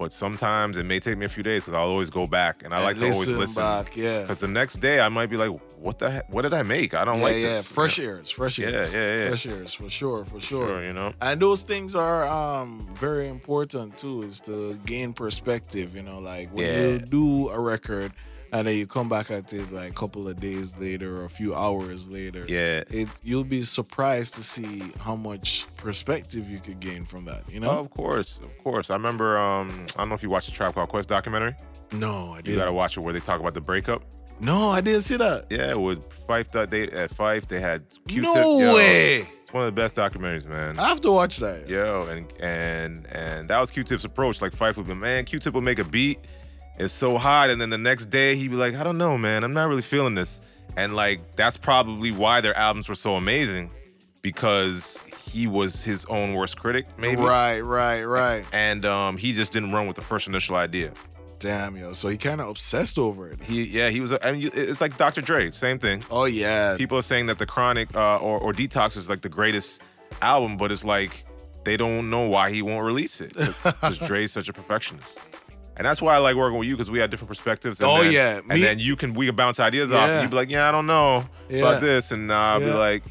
But 0.00 0.14
sometimes 0.14 0.78
it 0.78 0.84
may 0.86 0.98
take 0.98 1.18
me 1.18 1.26
a 1.26 1.28
few 1.28 1.42
days 1.42 1.62
because 1.62 1.74
I'll 1.74 1.90
always 1.90 2.08
go 2.08 2.26
back 2.26 2.62
and 2.64 2.72
I 2.72 2.82
like 2.82 2.96
to 2.96 3.10
always 3.12 3.30
listen. 3.30 3.62
back. 3.62 3.94
Yeah. 3.94 4.22
Because 4.22 4.40
the 4.40 4.48
next 4.48 4.76
day 4.80 4.98
I 4.98 5.10
might 5.10 5.26
be 5.26 5.36
like, 5.36 5.50
what 5.78 5.98
the 5.98 6.10
heck? 6.10 6.32
What 6.32 6.40
did 6.40 6.54
I 6.54 6.62
make? 6.62 6.94
I 6.94 7.04
don't 7.04 7.18
yeah, 7.18 7.22
like 7.22 7.36
yeah. 7.36 7.42
this. 7.48 7.70
Fresh 7.70 7.98
airs, 7.98 8.30
fresh 8.30 8.58
air. 8.58 8.70
Yeah, 8.70 8.86
yeah, 8.90 9.16
yeah. 9.24 9.28
Fresh 9.28 9.46
airs, 9.48 9.74
for 9.74 9.90
sure, 9.90 10.24
for 10.24 10.40
sure. 10.40 10.68
Sure, 10.68 10.82
you 10.86 10.94
know. 10.94 11.12
And 11.20 11.38
those 11.38 11.60
things 11.60 11.94
are 11.94 12.26
um 12.26 12.88
very 12.94 13.28
important 13.28 13.98
too, 13.98 14.22
is 14.22 14.40
to 14.48 14.74
gain 14.86 15.12
perspective, 15.12 15.94
you 15.94 16.02
know, 16.02 16.18
like 16.18 16.48
when 16.54 16.64
Yeah. 16.64 16.80
you 16.92 16.98
do 17.00 17.50
a 17.50 17.60
record 17.60 18.12
and 18.52 18.66
then 18.66 18.76
you 18.76 18.86
come 18.86 19.08
back 19.08 19.30
at 19.30 19.52
it 19.52 19.72
like 19.72 19.90
a 19.90 19.94
couple 19.94 20.28
of 20.28 20.40
days 20.40 20.76
later 20.78 21.20
or 21.20 21.24
a 21.24 21.28
few 21.28 21.54
hours 21.54 22.08
later. 22.08 22.44
Yeah. 22.48 22.82
It 22.90 23.08
you'll 23.22 23.44
be 23.44 23.62
surprised 23.62 24.34
to 24.34 24.42
see 24.42 24.82
how 24.98 25.16
much 25.16 25.66
perspective 25.76 26.48
you 26.50 26.58
could 26.58 26.80
gain 26.80 27.04
from 27.04 27.24
that, 27.26 27.42
you 27.52 27.60
know? 27.60 27.70
Oh, 27.70 27.78
of 27.80 27.90
course, 27.90 28.40
of 28.40 28.56
course. 28.62 28.90
I 28.90 28.94
remember. 28.94 29.38
Um, 29.38 29.68
I 29.96 29.98
don't 30.00 30.08
know 30.08 30.14
if 30.14 30.22
you 30.22 30.30
watched 30.30 30.48
the 30.48 30.54
Tribe 30.54 30.74
Called 30.74 30.88
Quest 30.88 31.08
documentary. 31.08 31.54
no, 31.92 32.32
I 32.32 32.36
You 32.38 32.42
didn't. 32.42 32.58
gotta 32.60 32.72
watch 32.72 32.96
it 32.96 33.00
where 33.00 33.12
they 33.12 33.20
talk 33.20 33.40
about 33.40 33.54
the 33.54 33.60
breakup. 33.60 34.04
no, 34.40 34.70
I 34.70 34.80
didn't 34.80 35.02
see 35.02 35.16
that. 35.18 35.46
Yeah, 35.50 35.74
with 35.74 35.98
Phife. 36.26 36.50
that 36.52 36.70
They 36.70 36.84
at 36.88 37.10
Phife, 37.14 37.46
they 37.46 37.60
had 37.60 37.82
Q-Tip. 38.08 38.32
no 38.34 38.58
Yo, 38.58 38.74
way. 38.74 39.28
It's 39.42 39.52
one 39.52 39.64
of 39.64 39.66
the 39.74 39.80
best 39.80 39.96
documentaries, 39.96 40.48
man. 40.48 40.78
I 40.78 40.88
have 40.88 41.00
to 41.02 41.10
watch 41.12 41.38
that. 41.38 41.68
Yo, 41.68 42.06
and 42.10 42.32
and 42.40 43.06
and 43.08 43.48
that 43.48 43.60
was 43.60 43.70
Q-Tip's 43.70 44.04
approach. 44.04 44.40
Like 44.40 44.52
Phife 44.52 44.76
would 44.76 44.86
be, 44.86 44.94
man, 44.94 45.24
Q-Tip 45.24 45.52
would 45.54 45.64
make 45.64 45.78
a 45.78 45.84
beat. 45.84 46.18
It's 46.78 46.94
so 46.94 47.18
hot, 47.18 47.50
and 47.50 47.60
then 47.60 47.70
the 47.70 47.78
next 47.78 48.06
day 48.06 48.36
he'd 48.36 48.48
be 48.48 48.56
like, 48.56 48.74
I 48.74 48.82
don't 48.82 48.98
know, 48.98 49.18
man, 49.18 49.44
I'm 49.44 49.52
not 49.52 49.68
really 49.68 49.82
feeling 49.82 50.14
this. 50.14 50.40
And 50.76 50.94
like 50.94 51.36
that's 51.36 51.56
probably 51.56 52.10
why 52.10 52.40
their 52.40 52.56
albums 52.56 52.88
were 52.88 52.94
so 52.94 53.16
amazing, 53.16 53.70
because 54.22 55.02
he 55.26 55.46
was 55.46 55.84
his 55.84 56.04
own 56.06 56.34
worst 56.34 56.58
critic, 56.58 56.86
maybe. 56.98 57.20
Right, 57.20 57.60
right, 57.60 58.04
right. 58.04 58.44
And 58.52 58.84
um, 58.84 59.16
he 59.16 59.32
just 59.32 59.52
didn't 59.52 59.72
run 59.72 59.86
with 59.86 59.96
the 59.96 60.02
first 60.02 60.28
initial 60.28 60.56
idea. 60.56 60.92
Damn, 61.40 61.74
yo. 61.76 61.92
So 61.94 62.08
he 62.08 62.18
kind 62.18 62.40
of 62.40 62.48
obsessed 62.48 62.98
over 62.98 63.30
it. 63.30 63.42
He, 63.42 63.64
yeah, 63.64 63.88
he 63.88 64.00
was. 64.00 64.16
I 64.22 64.32
mean, 64.32 64.50
it's 64.52 64.80
like 64.80 64.96
Dr. 64.98 65.22
Dre, 65.22 65.50
same 65.50 65.78
thing. 65.78 66.04
Oh 66.10 66.26
yeah. 66.26 66.76
People 66.76 66.98
are 66.98 67.02
saying 67.02 67.26
that 67.26 67.38
the 67.38 67.46
Chronic 67.46 67.96
uh, 67.96 68.18
or, 68.18 68.38
or 68.38 68.52
Detox 68.52 68.96
is 68.96 69.08
like 69.08 69.22
the 69.22 69.30
greatest 69.30 69.82
album, 70.20 70.58
but 70.58 70.70
it's 70.70 70.84
like 70.84 71.24
they 71.64 71.78
don't 71.78 72.10
know 72.10 72.28
why 72.28 72.50
he 72.50 72.60
won't 72.62 72.84
release 72.84 73.20
it 73.22 73.34
because 73.34 73.98
Dre's 74.06 74.32
such 74.32 74.48
a 74.48 74.52
perfectionist. 74.52 75.16
And 75.80 75.86
that's 75.86 76.02
why 76.02 76.14
I 76.14 76.18
like 76.18 76.36
working 76.36 76.58
with 76.58 76.68
you 76.68 76.74
because 76.74 76.90
we 76.90 76.98
have 76.98 77.08
different 77.08 77.30
perspectives. 77.30 77.80
And 77.80 77.88
Oh, 77.88 78.02
then, 78.02 78.12
yeah. 78.12 78.40
and 78.50 78.62
then 78.62 78.78
you 78.78 78.96
can 78.96 79.14
we 79.14 79.24
can 79.24 79.34
bounce 79.34 79.58
ideas 79.58 79.90
off, 79.90 80.06
Yeah. 80.06 80.14
and 80.16 80.24
you 80.24 80.28
be 80.28 80.36
like, 80.36 80.50
yeah, 80.50 80.68
I 80.68 80.72
don't 80.72 80.86
know 80.86 81.24
Yeah. 81.48 81.60
about 81.60 81.80
this, 81.80 82.12
and 82.12 82.30
uh, 82.30 82.34
I'll 82.34 82.60
be 82.60 82.66
Yeah. 82.66 82.74
like, 82.74 83.02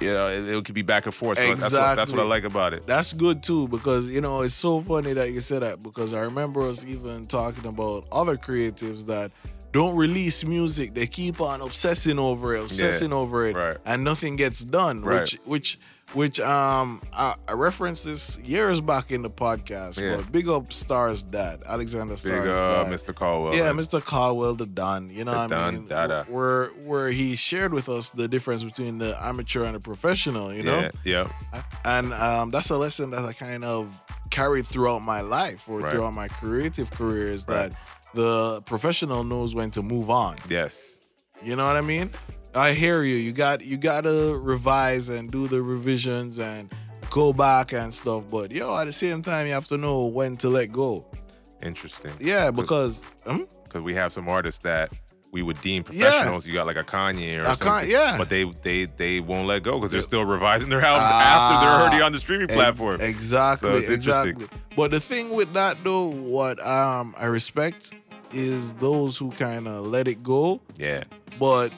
yeah, 0.00 0.28
it, 0.30 0.48
it 0.48 0.64
could 0.64 0.74
be 0.74 0.80
back 0.80 1.04
and 1.04 1.14
forth. 1.14 1.36
So 1.36 1.54
that's, 1.54 1.70
what, 1.70 1.96
that's 1.96 2.10
what 2.10 2.20
I 2.20 2.24
like 2.24 2.44
about 2.44 2.72
it. 2.72 2.86
That's 2.86 3.12
good 3.12 3.42
too 3.42 3.68
because 3.68 4.08
you 4.08 4.22
know 4.22 4.40
it's 4.40 4.54
so 4.54 4.80
funny 4.80 5.12
that 5.12 5.32
you 5.32 5.42
said 5.42 5.60
that 5.60 5.82
because 5.82 6.14
I 6.14 6.20
remember 6.22 6.62
us 6.66 6.86
even 6.86 7.26
talking 7.26 7.66
about 7.66 8.06
other 8.10 8.36
creatives 8.38 9.04
that 9.08 9.30
don't 9.72 9.94
release 9.94 10.44
music. 10.46 10.94
They 10.94 11.06
keep 11.06 11.42
on 11.42 11.60
obsessing 11.60 12.18
over 12.18 12.54
it, 12.56 12.62
obsessing 12.62 13.12
over 13.12 13.46
it, 13.48 13.54
right. 13.54 13.76
and 13.84 14.02
nothing 14.02 14.36
gets 14.36 14.60
done. 14.64 15.02
Right. 15.02 15.20
Which 15.20 15.34
which 15.44 15.78
which 16.14 16.40
um 16.40 17.00
I, 17.12 17.34
I 17.46 17.52
referenced 17.52 18.04
this 18.04 18.38
years 18.40 18.80
back 18.80 19.10
in 19.12 19.22
the 19.22 19.30
podcast. 19.30 20.00
Yeah. 20.00 20.16
But 20.16 20.32
big 20.32 20.48
up 20.48 20.72
Star's 20.72 21.22
dad, 21.22 21.62
Alexander 21.66 22.12
Big 22.12 22.18
Star's 22.18 22.48
uh, 22.60 22.84
dad. 22.84 22.92
Mr. 22.92 23.14
Caldwell. 23.14 23.54
Yeah. 23.54 23.70
Mr. 23.72 24.02
Caldwell, 24.02 24.54
the 24.54 24.66
Don. 24.66 25.10
You 25.10 25.24
know 25.24 25.32
The 25.32 25.38
what 25.38 25.52
I 25.52 25.70
mean? 25.70 25.86
Dada. 25.86 26.26
Where 26.28 26.66
where 26.84 27.10
he 27.10 27.36
shared 27.36 27.72
with 27.74 27.88
us 27.88 28.10
the 28.10 28.26
difference 28.28 28.64
between 28.64 28.98
the 28.98 29.16
amateur 29.22 29.64
and 29.64 29.74
the 29.74 29.80
professional. 29.80 30.52
You 30.52 30.62
know, 30.62 30.90
Yeah, 31.04 31.24
yeah. 31.52 31.62
and 31.84 32.12
um, 32.14 32.50
that's 32.50 32.70
a 32.70 32.78
lesson 32.78 33.10
that 33.10 33.24
I 33.24 33.32
kind 33.32 33.64
of 33.64 33.88
carried 34.30 34.66
throughout 34.66 35.02
my 35.02 35.20
life 35.20 35.68
or 35.68 35.80
Right. 35.80 35.90
throughout 35.92 36.14
my 36.14 36.28
creative 36.28 36.90
career 36.90 37.28
is 37.28 37.46
Right. 37.48 37.70
that 37.70 37.72
the 38.14 38.62
professional 38.62 39.24
knows 39.24 39.54
when 39.54 39.70
to 39.72 39.82
move 39.82 40.08
on. 40.10 40.36
Yes. 40.48 40.98
You 41.42 41.54
know 41.56 41.66
what 41.66 41.76
I 41.76 41.82
mean? 41.82 42.10
I 42.54 42.72
hear 42.72 43.02
you. 43.02 43.16
You 43.16 43.32
got 43.32 43.62
you 43.64 43.76
got 43.76 44.02
to 44.04 44.36
revise 44.38 45.08
and 45.10 45.30
do 45.30 45.46
the 45.48 45.62
revisions 45.62 46.38
and 46.40 46.72
go 47.10 47.32
back 47.32 47.72
and 47.72 47.92
stuff. 47.92 48.24
But 48.30 48.50
yo, 48.52 48.76
at 48.78 48.84
the 48.84 48.92
same 48.92 49.22
time, 49.22 49.46
you 49.46 49.52
have 49.52 49.66
to 49.66 49.76
know 49.78 50.06
when 50.06 50.36
to 50.38 50.48
let 50.48 50.72
go. 50.72 51.06
Interesting. 51.62 52.12
Yeah, 52.20 52.50
because 52.50 53.04
hmm? 53.26 53.42
Because 53.64 53.82
we 53.82 53.94
have 53.94 54.12
some 54.12 54.28
artists 54.28 54.60
that 54.60 54.92
we 55.30 55.42
would 55.42 55.60
deem 55.60 55.84
Yeah. 55.90 56.08
professionals. 56.10 56.46
You 56.46 56.54
got 56.54 56.66
like 56.66 56.76
a 56.76 56.82
Kanye 56.82 57.38
or 57.38 57.42
I 57.42 57.54
something. 57.54 57.66
can't, 57.66 57.88
yeah. 57.88 58.16
But 58.18 58.28
they 58.30 58.44
they 58.62 58.86
they 58.86 59.20
won't 59.20 59.46
let 59.46 59.62
go 59.62 59.74
because 59.78 59.90
they're 59.90 60.00
still 60.02 60.24
revising 60.24 60.68
their 60.70 60.80
albums 60.82 61.10
Ah. 61.12 61.20
after 61.52 61.66
they're 61.66 61.80
already 61.86 62.02
on 62.02 62.12
the 62.12 62.18
streaming 62.18 62.44
Ex- 62.44 62.54
platform. 62.54 63.00
exactly, 63.00 63.68
So 63.68 63.76
it's 63.76 63.88
interesting. 63.90 64.32
exactly. 64.36 64.58
But 64.74 64.90
the 64.90 65.00
thing 65.00 65.30
with 65.30 65.52
that 65.52 65.76
though, 65.84 66.06
what 66.06 66.64
um 66.66 67.14
I 67.18 67.26
respect 67.26 67.92
is 68.32 68.74
those 68.74 69.16
who 69.18 69.30
kind 69.32 69.66
of 69.68 69.84
let 69.86 70.06
it 70.08 70.22
go, 70.22 70.60
yeah, 70.76 71.02
but 71.38 71.72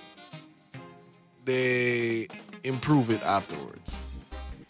they 1.55 2.29
improve 2.65 3.11
it 3.11 3.23
afterwards. 3.23 3.91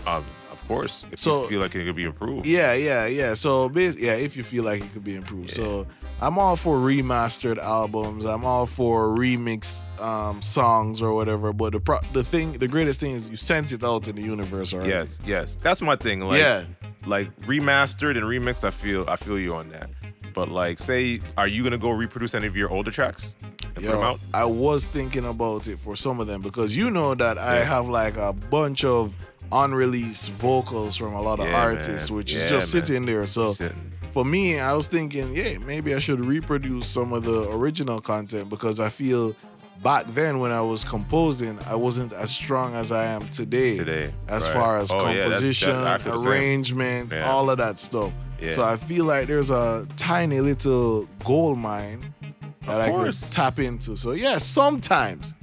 um, 0.07 0.25
of 0.51 0.67
course. 0.67 1.05
If 1.13 1.19
So- 1.19 1.43
you 1.43 1.49
feel 1.49 1.61
like 1.61 1.75
it 1.75 1.85
could 1.85 1.97
be 1.97 2.05
improved. 2.05 2.47
Yeah, 2.47 2.73
yeah, 2.75 3.07
yeah. 3.07 3.35
So 3.35 3.69
bas- 3.69 3.99
yeah, 3.99 4.15
if 4.15 4.37
you 4.37 4.43
feel 4.43 4.65
like 4.65 4.81
it 4.83 4.91
could 4.95 5.05
be 5.05 5.15
improved. 5.17 5.51
So 5.51 5.87
I'm 6.23 6.39
all 6.39 6.57
for 6.57 6.77
remastered 6.79 7.59
albums. 7.59 8.25
I'm 8.25 8.45
all 8.45 8.67
for 8.67 9.09
remixed 9.09 9.99
um, 10.01 10.41
songs 10.41 11.03
or 11.03 11.13
whatever. 11.15 11.53
But 11.53 11.73
the 11.73 11.81
pro- 11.81 12.01
the 12.13 12.23
thing, 12.25 12.53
the 12.53 12.69
greatest 12.69 12.99
thing 13.01 13.13
is 13.13 13.29
you 13.29 13.37
sent 13.37 13.73
it 13.73 13.83
out 13.85 14.09
in 14.09 14.17
the 14.17 14.23
universe 14.23 14.73
already. 14.73 14.91
Yes, 14.91 15.19
yes. 15.27 15.57
That's 15.57 15.83
my 15.83 15.97
thing. 15.97 16.21
Like, 16.21 16.39
yeah. 16.41 16.65
like 17.05 17.29
remastered 17.53 18.17
and 18.17 18.25
remixed. 18.35 18.65
I 18.65 18.71
feel 18.71 19.05
I 19.09 19.17
feel 19.17 19.39
you 19.39 19.55
on 19.55 19.69
that. 19.71 19.91
But 20.33 20.49
like, 20.49 20.79
say, 20.79 21.21
are 21.37 21.49
you 21.49 21.63
gonna 21.65 21.79
go 21.79 21.91
reproduce 21.91 22.35
any 22.35 22.47
of 22.47 22.57
your 22.57 22.71
older 22.71 22.91
tracks 22.93 23.35
and 23.77 23.85
put 23.85 23.93
them 23.93 24.03
out? 24.03 24.19
I 24.35 24.45
was 24.45 24.89
thinking 24.89 25.25
about 25.27 25.69
it 25.69 25.79
for 25.79 25.97
some 25.97 26.21
of 26.21 26.27
them 26.27 26.43
because 26.43 26.77
you 26.77 26.91
know 26.91 27.15
that 27.15 27.39
I 27.39 27.57
have 27.65 27.89
like 27.89 28.17
a 28.17 28.33
bunch 28.33 28.85
of 28.85 29.17
unreleased 29.53 30.31
vocals 30.33 30.97
from 30.97 31.13
a 31.15 31.21
lot 31.21 31.41
of 31.41 31.47
Yeah, 31.47 31.63
artists, 31.65 32.11
man. 32.11 32.17
which 32.19 32.35
is 32.35 32.49
just 32.49 32.75
man. 32.75 32.85
sitting 32.85 33.07
there. 33.07 33.27
So 33.27 33.53
Sitting. 33.53 33.93
for 34.11 34.25
me, 34.25 34.59
I 34.61 34.75
was 34.75 34.87
thinking, 34.89 35.35
yeah, 35.35 35.59
maybe 35.59 35.95
I 35.95 35.99
should 35.99 36.21
reproduce 36.21 36.87
some 36.87 37.13
of 37.13 37.25
the 37.25 37.51
original 37.51 38.01
content 38.01 38.49
because 38.49 38.79
I 38.81 38.89
feel 38.89 39.35
back 39.83 40.05
then 40.09 40.39
when 40.41 40.53
I 40.53 40.63
was 40.63 40.85
composing, 40.85 41.59
I 41.67 41.75
wasn't 41.75 42.13
as 42.13 42.31
strong 42.31 42.75
as 42.75 42.93
I 42.93 43.07
am 43.07 43.23
today. 43.27 43.77
today. 43.79 44.13
As 44.29 44.45
right. 44.45 44.53
far 44.55 44.77
as 44.79 44.93
Oh, 44.93 44.99
yeah, 44.99 45.03
that's- 45.15 45.33
composition, 45.35 45.73
that- 45.73 45.87
I 45.87 45.99
feel 45.99 46.13
the 46.15 46.19
same. 46.21 46.29
arrangement, 46.29 47.13
Yeah. 47.13 47.31
all 47.31 47.51
of 47.51 47.59
that 47.59 47.79
stuff. 47.79 48.13
Yeah. 48.41 48.53
So 48.53 48.63
I 48.63 48.77
feel 48.77 49.05
like 49.05 49.27
there's 49.27 49.51
a 49.51 49.87
tiny 49.97 50.41
little 50.41 51.07
gold 51.25 51.59
mine 51.59 52.15
that 52.63 52.69
Of 52.69 52.81
I 52.81 52.91
course. 52.91 53.21
could 53.25 53.33
tap 53.33 53.59
into. 53.59 53.97
So 53.97 54.13
yeah, 54.13 54.39
sometimes, 54.39 55.35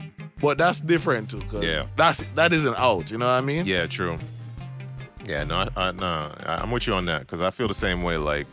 but 0.41 0.57
that's 0.57 0.79
different 0.81 1.31
too, 1.31 1.39
because 1.39 1.63
Yeah. 1.63 1.83
that's 1.95 2.23
that 2.35 2.53
isn't 2.53 2.75
out. 2.75 3.11
You 3.11 3.17
know 3.17 3.25
what 3.25 3.31
I 3.31 3.41
mean? 3.41 3.65
Yeah, 3.65 3.87
true. 3.87 4.17
Yeah, 5.25 5.43
no, 5.43 5.57
I, 5.75 5.87
I, 5.87 5.91
no, 5.91 6.31
I'm 6.45 6.71
with 6.71 6.87
you 6.87 6.93
on 6.93 7.05
that 7.05 7.21
because 7.21 7.41
I 7.41 7.49
feel 7.49 7.67
the 7.67 7.73
same 7.73 8.01
way. 8.03 8.17
Like 8.17 8.47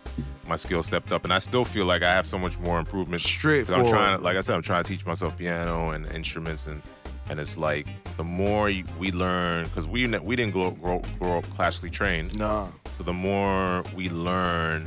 my 0.49 0.56
skill 0.56 0.83
stepped 0.83 1.12
up, 1.12 1.25
and 1.25 1.33
I 1.33 1.38
still 1.38 1.64
feel 1.64 1.85
like 1.87 2.02
I 2.02 2.12
have 2.12 2.26
so 2.26 2.38
much 2.38 2.59
more 2.59 2.78
improvement. 2.78 3.23
'Cause 3.23 3.71
I'm 3.71 3.87
trying, 3.87 4.23
like 4.23 4.37
I 4.37 4.40
said, 4.40 4.56
I'm 4.56 4.62
trying 4.62 4.83
to 4.83 4.88
teach 4.92 5.06
myself 5.06 5.37
piano 5.37 5.90
and 5.90 6.06
instruments, 6.11 6.66
and 6.66 6.83
and 7.30 7.38
it's 7.40 7.56
like 7.56 7.87
the 8.16 8.25
more 8.25 8.64
we 8.99 9.12
learn, 9.12 9.64
because 9.64 9.87
we 9.87 10.06
ne- 10.06 10.18
we 10.18 10.37
didn't 10.37 10.52
grow, 10.52 10.73
grow 10.73 11.00
grow 11.21 11.38
up 11.38 11.44
classically 11.54 11.90
trained, 11.90 12.37
Nah. 12.38 12.68
so 12.99 13.02
the 13.04 13.12
more 13.14 13.83
we 13.94 14.09
learn, 14.11 14.87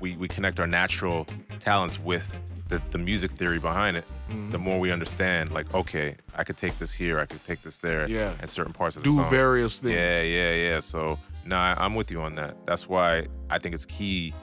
we 0.00 0.16
we 0.16 0.26
connect 0.26 0.58
our 0.58 0.66
natural 0.66 1.26
talents 1.60 1.98
with 2.00 2.34
the, 2.68 2.80
the 2.90 2.98
music 2.98 3.32
theory 3.32 3.58
behind 3.58 3.96
it. 3.96 4.04
Mhm. 4.30 4.52
The 4.52 4.58
more 4.58 4.78
we 4.78 4.90
understand, 4.92 5.50
like 5.52 5.72
okay, 5.74 6.16
I 6.36 6.44
could 6.44 6.56
take 6.56 6.74
this 6.78 6.92
here, 6.92 7.18
I 7.18 7.26
could 7.26 7.44
take 7.44 7.62
this 7.62 7.78
there, 7.78 8.08
Yeah. 8.08 8.32
and 8.40 8.48
certain 8.50 8.72
parts 8.72 8.96
of 8.96 9.02
the 9.04 9.10
Do 9.10 9.16
song. 9.16 9.30
various 9.30 9.78
things. 9.78 9.94
Yeah, 9.94 10.22
yeah, 10.22 10.54
yeah. 10.54 10.80
So, 10.80 11.18
nah, 11.46 11.74
I'm 11.78 11.94
with 11.94 12.10
you 12.10 12.20
on 12.22 12.34
that. 12.36 12.56
That's 12.66 12.88
why 12.88 13.26
I 13.50 13.58
think 13.58 13.74
it's 13.74 13.86
key 13.86 14.34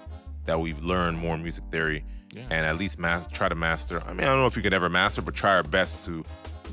that 0.46 0.60
we 0.60 0.74
learn 0.75 1.15
more 1.15 1.38
music 1.38 1.63
theory 1.72 2.03
Yeah. 2.34 2.44
and 2.50 2.65
at 2.65 2.77
least 2.77 2.98
mas- 3.00 3.27
try 3.27 3.48
to 3.50 3.55
master. 3.55 4.01
I 4.08 4.13
mean, 4.13 4.22
I 4.22 4.25
don't 4.32 4.39
know 4.39 4.48
if 4.48 4.55
you 4.58 4.63
can 4.63 4.74
ever 4.74 4.89
master, 4.89 5.22
but 5.22 5.36
try 5.36 5.51
our 5.55 5.63
best 5.63 6.03
to 6.05 6.24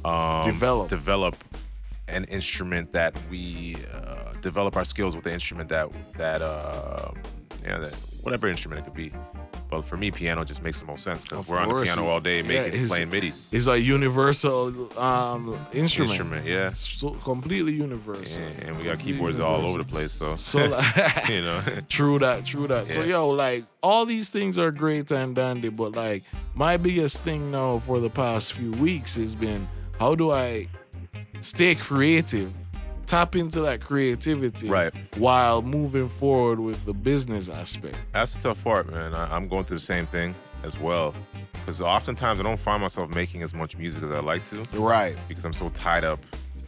um, 0.04 0.44
Develop. 0.44 0.88
develop 0.88 1.36
an 2.08 2.24
instrument 2.24 2.92
that 2.92 3.16
we 3.30 3.76
uh, 3.94 4.32
develop 4.40 4.76
our 4.76 4.84
skills 4.84 5.14
with 5.14 5.24
the 5.24 5.32
instrument 5.32 5.68
that 5.68 5.88
that 6.16 6.42
uh, 6.42 7.12
yeah, 7.64 7.78
that 7.78 7.94
whatever 8.22 8.48
instrument 8.48 8.80
it 8.80 8.84
could 8.84 8.94
be. 8.94 9.12
But 9.70 9.86
for 9.86 9.96
me, 9.96 10.10
piano 10.10 10.44
just 10.44 10.62
makes 10.62 10.78
the 10.80 10.84
most 10.84 11.02
sense 11.02 11.22
because 11.24 11.48
we're 11.48 11.56
on 11.56 11.68
the 11.68 11.74
course. 11.74 11.94
piano 11.94 12.06
all 12.08 12.20
day, 12.20 12.42
making 12.42 12.74
it's- 12.74 12.88
playing 12.88 13.08
MIDI 13.08 13.32
It's 13.50 13.66
a 13.68 13.80
universal 13.80 14.68
um, 14.98 15.56
instrument. 15.72 16.10
instrument. 16.10 16.46
Yeah, 16.46 16.70
So 16.70 17.10
completely 17.24 17.72
universal. 17.72 18.42
and, 18.42 18.62
and 18.64 18.76
we 18.76 18.84
got 18.84 18.92
Completely 18.98 19.12
keyboards 19.14 19.40
all 19.40 19.64
over 19.66 19.78
the 19.78 19.88
place. 19.88 20.12
So 20.12 20.36
So, 20.36 20.58
like, 20.66 21.28
you 21.28 21.40
know. 21.40 21.62
True 21.88 22.18
that, 22.18 22.44
true 22.44 22.66
that. 22.68 22.86
So 22.86 23.02
yo, 23.02 23.28
like 23.30 23.64
all 23.82 24.04
these 24.04 24.28
things 24.28 24.58
are 24.58 24.70
great 24.70 25.10
and 25.10 25.34
dandy, 25.34 25.70
but 25.70 25.92
like 25.96 26.22
my 26.54 26.76
biggest 26.76 27.24
thing 27.24 27.50
now 27.50 27.78
for 27.78 27.98
the 27.98 28.10
past 28.10 28.52
few 28.52 28.72
weeks 28.72 29.16
has 29.16 29.34
been 29.34 29.66
how 29.98 30.14
do 30.14 30.30
I 30.32 30.68
stay 31.40 31.74
creative, 31.74 32.52
tap 33.06 33.36
into 33.36 33.60
that 33.62 33.80
creativity 33.80 34.68
Right. 34.68 34.92
while 35.16 35.62
moving 35.62 36.08
forward 36.08 36.60
with 36.60 36.84
the 36.84 36.94
business 36.94 37.48
aspect. 37.48 37.96
That's 38.12 38.34
the 38.34 38.40
tough 38.42 38.62
part, 38.64 38.90
man. 38.90 39.14
I, 39.14 39.34
I'm 39.34 39.48
going 39.48 39.64
through 39.64 39.76
the 39.76 39.80
same 39.80 40.06
thing 40.06 40.34
as 40.64 40.78
well. 40.78 41.14
Because 41.54 41.80
oftentimes 41.80 42.40
I 42.40 42.42
don't 42.42 42.58
find 42.58 42.80
myself 42.82 43.14
making 43.14 43.42
as 43.42 43.54
much 43.54 43.76
music 43.76 44.02
as 44.02 44.10
I 44.10 44.20
like 44.20 44.44
to 44.46 44.62
Right. 44.74 45.16
because 45.28 45.44
I'm 45.44 45.52
so 45.52 45.68
tied 45.70 46.04
up 46.04 46.18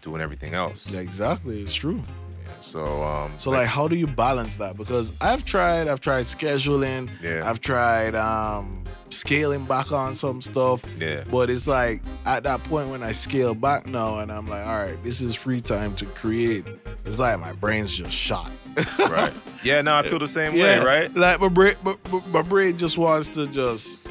doing 0.02 0.20
everything 0.20 0.54
else. 0.54 0.92
Yeah, 0.92 1.00
exactly. 1.00 1.62
It's 1.62 1.74
true. 1.74 2.00
Yeah, 2.44 2.50
so, 2.60 3.02
um, 3.02 3.32
So 3.38 3.50
like 3.50 3.66
how 3.66 3.88
do 3.88 3.96
you 3.96 4.06
balance 4.06 4.56
that? 4.56 4.76
Because 4.76 5.12
I've 5.20 5.44
tried, 5.44 5.88
I've 5.88 6.00
tried 6.00 6.24
scheduling, 6.26 7.08
Yeah. 7.22 7.48
I've 7.48 7.60
tried 7.60 8.14
um 8.14 8.84
scaling 9.14 9.64
back 9.64 9.92
on 9.92 10.14
some 10.14 10.40
stuff. 10.42 10.84
yeah, 10.98 11.24
But 11.30 11.50
it's 11.50 11.66
like 11.68 12.00
at 12.26 12.42
that 12.44 12.62
point 12.64 12.88
when 12.90 13.02
I 13.02 13.12
scale 13.12 13.54
back 13.54 13.86
now 13.86 14.18
and 14.18 14.30
I'm 14.32 14.46
like, 14.46 14.66
all 14.66 14.78
right, 14.78 15.02
this 15.04 15.20
is 15.20 15.34
free 15.34 15.60
time 15.60 15.94
to 15.96 16.06
create. 16.06 16.64
It's 17.04 17.18
like 17.18 17.38
my 17.40 17.52
brain's 17.52 17.96
just 17.96 18.12
shot. 18.12 18.50
right. 19.10 19.32
Yeah, 19.62 19.80
no, 19.82 19.94
I 19.94 20.02
feel 20.02 20.18
the 20.18 20.26
same 20.28 20.54
Yeah, 20.56 20.80
way, 20.80 20.84
right? 20.84 21.14
Like 21.16 21.40
my 21.40 21.48
brain, 21.48 21.74
my, 21.84 21.94
my 22.32 22.42
brain 22.42 22.76
just 22.76 22.98
wants 22.98 23.28
to 23.30 23.46
just 23.46 24.04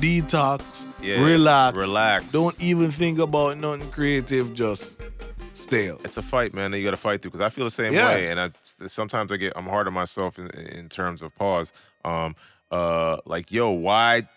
detox, 0.00 0.86
Yeah. 1.02 1.22
relax, 1.24 1.76
Relax. 1.76 2.32
Don't 2.32 2.60
even 2.62 2.90
think 2.90 3.18
about 3.18 3.58
nothing 3.58 3.90
creative. 3.90 4.54
Just 4.54 5.00
stale. 5.52 6.00
It's 6.04 6.16
a 6.16 6.22
fight, 6.22 6.54
man. 6.54 6.70
That 6.70 6.78
you 6.78 6.84
got 6.84 6.92
to 6.92 6.96
fight 6.96 7.20
through 7.22 7.32
because 7.32 7.44
I 7.44 7.50
feel 7.50 7.64
the 7.64 7.70
same 7.70 7.92
Yeah. 7.92 8.06
way, 8.08 8.28
and 8.30 8.40
I 8.40 8.50
sometimes 8.86 9.32
I 9.32 9.36
get 9.36 9.52
I'm 9.56 9.66
hard 9.66 9.86
on 9.86 9.92
myself 9.94 10.38
in, 10.38 10.48
in 10.50 10.88
terms 10.88 11.20
of 11.22 11.34
pause. 11.34 11.72
Um, 12.04 12.36
uh, 12.70 13.18
like 13.26 13.50
yo, 13.50 13.70
why 13.70 14.28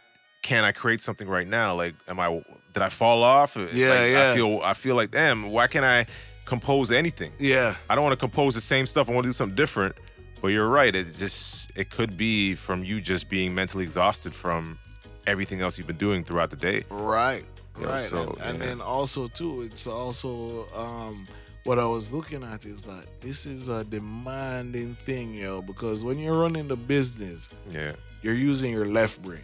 can't 0.41 0.65
I 0.65 0.71
create 0.71 1.01
something 1.01 1.27
right 1.27 1.47
now? 1.47 1.75
Like, 1.75 1.95
am 2.07 2.19
I 2.19 2.43
did 2.73 2.83
I 2.83 2.89
fall 2.89 3.23
off? 3.23 3.55
Yeah, 3.55 3.89
Like, 3.89 4.11
yeah. 4.11 4.31
I 4.31 4.35
feel 4.35 4.61
I 4.63 4.73
feel 4.73 4.95
like 4.95 5.11
damn. 5.11 5.49
Why 5.51 5.67
can't 5.67 5.85
I 5.85 6.05
compose 6.45 6.91
anything? 6.91 7.31
Yeah, 7.39 7.75
I 7.89 7.95
don't 7.95 8.03
want 8.03 8.13
to 8.13 8.23
compose 8.23 8.55
the 8.55 8.61
same 8.61 8.85
stuff. 8.87 9.09
I 9.09 9.13
want 9.13 9.25
to 9.25 9.29
do 9.29 9.33
something 9.33 9.55
different. 9.55 9.95
But 10.41 10.47
you're 10.49 10.67
right. 10.69 10.95
It 10.95 11.05
just 11.17 11.71
it 11.77 11.89
could 11.91 12.17
be 12.17 12.55
from 12.55 12.83
you 12.83 12.99
just 12.99 13.29
being 13.29 13.53
mentally 13.53 13.83
exhausted 13.83 14.33
from 14.33 14.79
everything 15.27 15.61
else 15.61 15.77
you've 15.77 15.85
been 15.87 15.97
doing 15.97 16.23
throughout 16.23 16.49
the 16.49 16.55
day. 16.55 16.83
right, 16.89 17.45
Yeah, 17.79 17.85
right. 17.87 18.01
so, 18.01 18.35
and, 18.41 18.53
and 18.53 18.61
then 18.61 18.81
also 18.81 19.27
too, 19.27 19.61
it's 19.61 19.85
also 19.85 20.65
um 20.75 21.27
what 21.63 21.77
I 21.77 21.85
was 21.85 22.11
looking 22.11 22.43
at 22.43 22.65
is 22.65 22.81
that 22.83 23.05
this 23.21 23.45
is 23.45 23.69
a 23.69 23.83
demanding 23.83 24.95
thing, 24.95 25.35
yo, 25.35 25.61
because 25.61 26.03
when 26.03 26.17
you're 26.17 26.39
running 26.39 26.67
the 26.67 26.75
business, 26.75 27.51
Yeah. 27.71 27.91
you're 28.23 28.33
using 28.33 28.71
your 28.73 28.87
left 28.87 29.21
brain. 29.21 29.41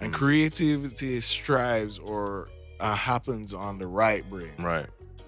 And 0.00 0.12
Mm. 0.12 0.16
creativity 0.16 1.20
strives 1.20 1.98
or 1.98 2.48
uh, 2.80 2.94
happens 2.94 3.52
on 3.52 3.78
the 3.78 3.86
right 3.86 4.28
brain. 4.30 4.52
Right. 4.58 4.86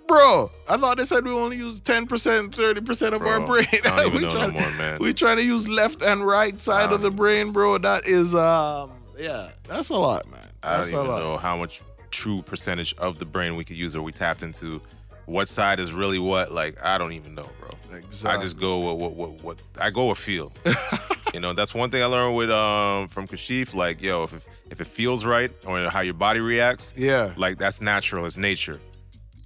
Bro, 0.08 0.50
I 0.68 0.76
thought 0.76 0.98
they 0.98 1.04
said 1.04 1.24
we 1.24 1.30
only 1.30 1.56
use 1.56 1.80
10%, 1.80 2.06
30% 2.50 3.12
of 3.14 3.22
our 3.22 3.40
brain. 3.46 3.66
I 3.72 3.78
don't 4.02 4.06
even 4.14 4.22
we 4.22 4.30
try 4.30 4.46
no 4.46 4.52
more, 4.52 4.98
we 4.98 5.12
trying 5.14 5.36
to 5.36 5.44
use 5.44 5.68
left 5.68 6.02
and 6.02 6.26
right 6.26 6.60
side 6.60 6.92
of 6.92 7.02
the 7.02 7.10
brain, 7.10 7.52
bro. 7.52 7.78
That 7.78 8.06
is 8.06 8.34
um 8.34 8.92
yeah, 9.18 9.50
that's 9.68 9.90
a 9.90 9.94
lot, 9.96 10.28
man. 10.30 10.48
I 10.62 10.78
don't 10.78 10.88
even 10.88 11.06
know 11.06 11.36
how 11.38 11.56
much 11.56 11.82
true 12.10 12.42
percentage 12.42 12.94
of 12.98 13.18
the 13.18 13.24
brain 13.24 13.56
we 13.56 13.64
could 13.64 13.76
use 13.76 13.94
or 13.94 14.02
we 14.02 14.12
tapped 14.12 14.42
into. 14.42 14.80
What 15.26 15.48
side 15.48 15.80
is 15.80 15.92
really 15.92 16.18
what? 16.18 16.52
Like 16.52 16.82
I 16.82 16.98
don't 16.98 17.12
even 17.12 17.34
know, 17.34 17.48
bro. 17.60 17.70
Exactly. 17.96 18.38
I 18.38 18.42
just 18.42 18.58
go 18.58 18.92
with 18.92 19.00
what 19.00 19.14
what 19.14 19.42
what 19.44 19.58
I 19.80 19.90
go 19.90 20.08
with 20.08 20.18
feel. 20.18 20.52
you 21.32 21.40
know, 21.40 21.52
that's 21.52 21.74
one 21.74 21.90
thing 21.90 22.02
I 22.02 22.06
learned 22.06 22.36
with 22.36 22.50
um 22.50 23.08
from 23.08 23.26
Kashif. 23.28 23.74
Like, 23.74 24.02
yo, 24.02 24.24
if 24.24 24.32
it, 24.34 24.46
if 24.70 24.80
it 24.80 24.86
feels 24.86 25.24
right 25.24 25.50
or 25.66 25.88
how 25.88 26.00
your 26.00 26.14
body 26.14 26.40
reacts, 26.40 26.92
Yeah. 26.96 27.34
like 27.36 27.58
that's 27.58 27.80
natural, 27.80 28.26
it's 28.26 28.36
nature. 28.36 28.80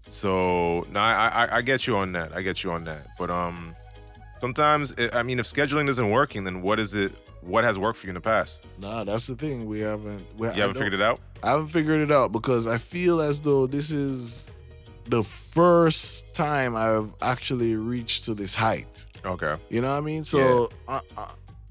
So 0.07 0.87
no, 0.90 1.00
I, 1.00 1.28
I 1.28 1.57
I 1.59 1.62
get 1.62 1.87
you 1.87 1.97
on 1.97 2.12
that. 2.12 2.33
I 2.35 2.43
get 2.43 2.62
you 2.62 2.71
on 2.73 2.85
that. 2.85 3.07
But 3.19 3.31
um, 3.31 3.75
sometimes 4.40 4.93
it, 4.93 5.14
I 5.14 5.23
mean, 5.23 5.38
if 5.38 5.47
scheduling 5.47 5.88
isn't 5.88 6.11
working, 6.11 6.45
then 6.45 6.62
what 6.62 6.78
is 6.78 6.95
it? 6.95 7.12
What 7.40 7.64
has 7.64 7.78
worked 7.78 7.99
for 8.00 8.07
you 8.07 8.11
in 8.11 8.14
the 8.14 8.21
past? 8.21 8.64
Nah, 8.78 9.05
that's 9.05 9.26
the 9.28 9.37
thing. 9.37 9.66
We 9.66 9.81
haven't 9.81 10.25
we, 10.37 10.49
You 10.49 10.55
haven't 10.62 10.75
figured 10.76 10.95
it 10.95 11.02
out. 11.02 11.21
I 11.43 11.50
haven't 11.50 11.69
figured 11.69 12.00
it 12.00 12.11
out 12.11 12.33
because 12.33 12.66
I 12.66 12.78
feel 12.78 13.21
as 13.21 13.40
though 13.40 13.66
this 13.66 13.93
is 13.93 14.49
the 15.09 15.23
first 15.23 16.33
time 16.35 16.75
I've 16.75 17.12
actually 17.23 17.76
reached 17.76 18.25
to 18.25 18.35
this 18.35 18.55
height. 18.55 19.07
Okay. 19.25 19.55
You 19.71 19.81
know 19.81 19.90
what 19.90 19.99
I 19.99 20.00
mean? 20.00 20.25
So 20.25 20.71
uh, 20.88 21.00
uh, 21.16 21.26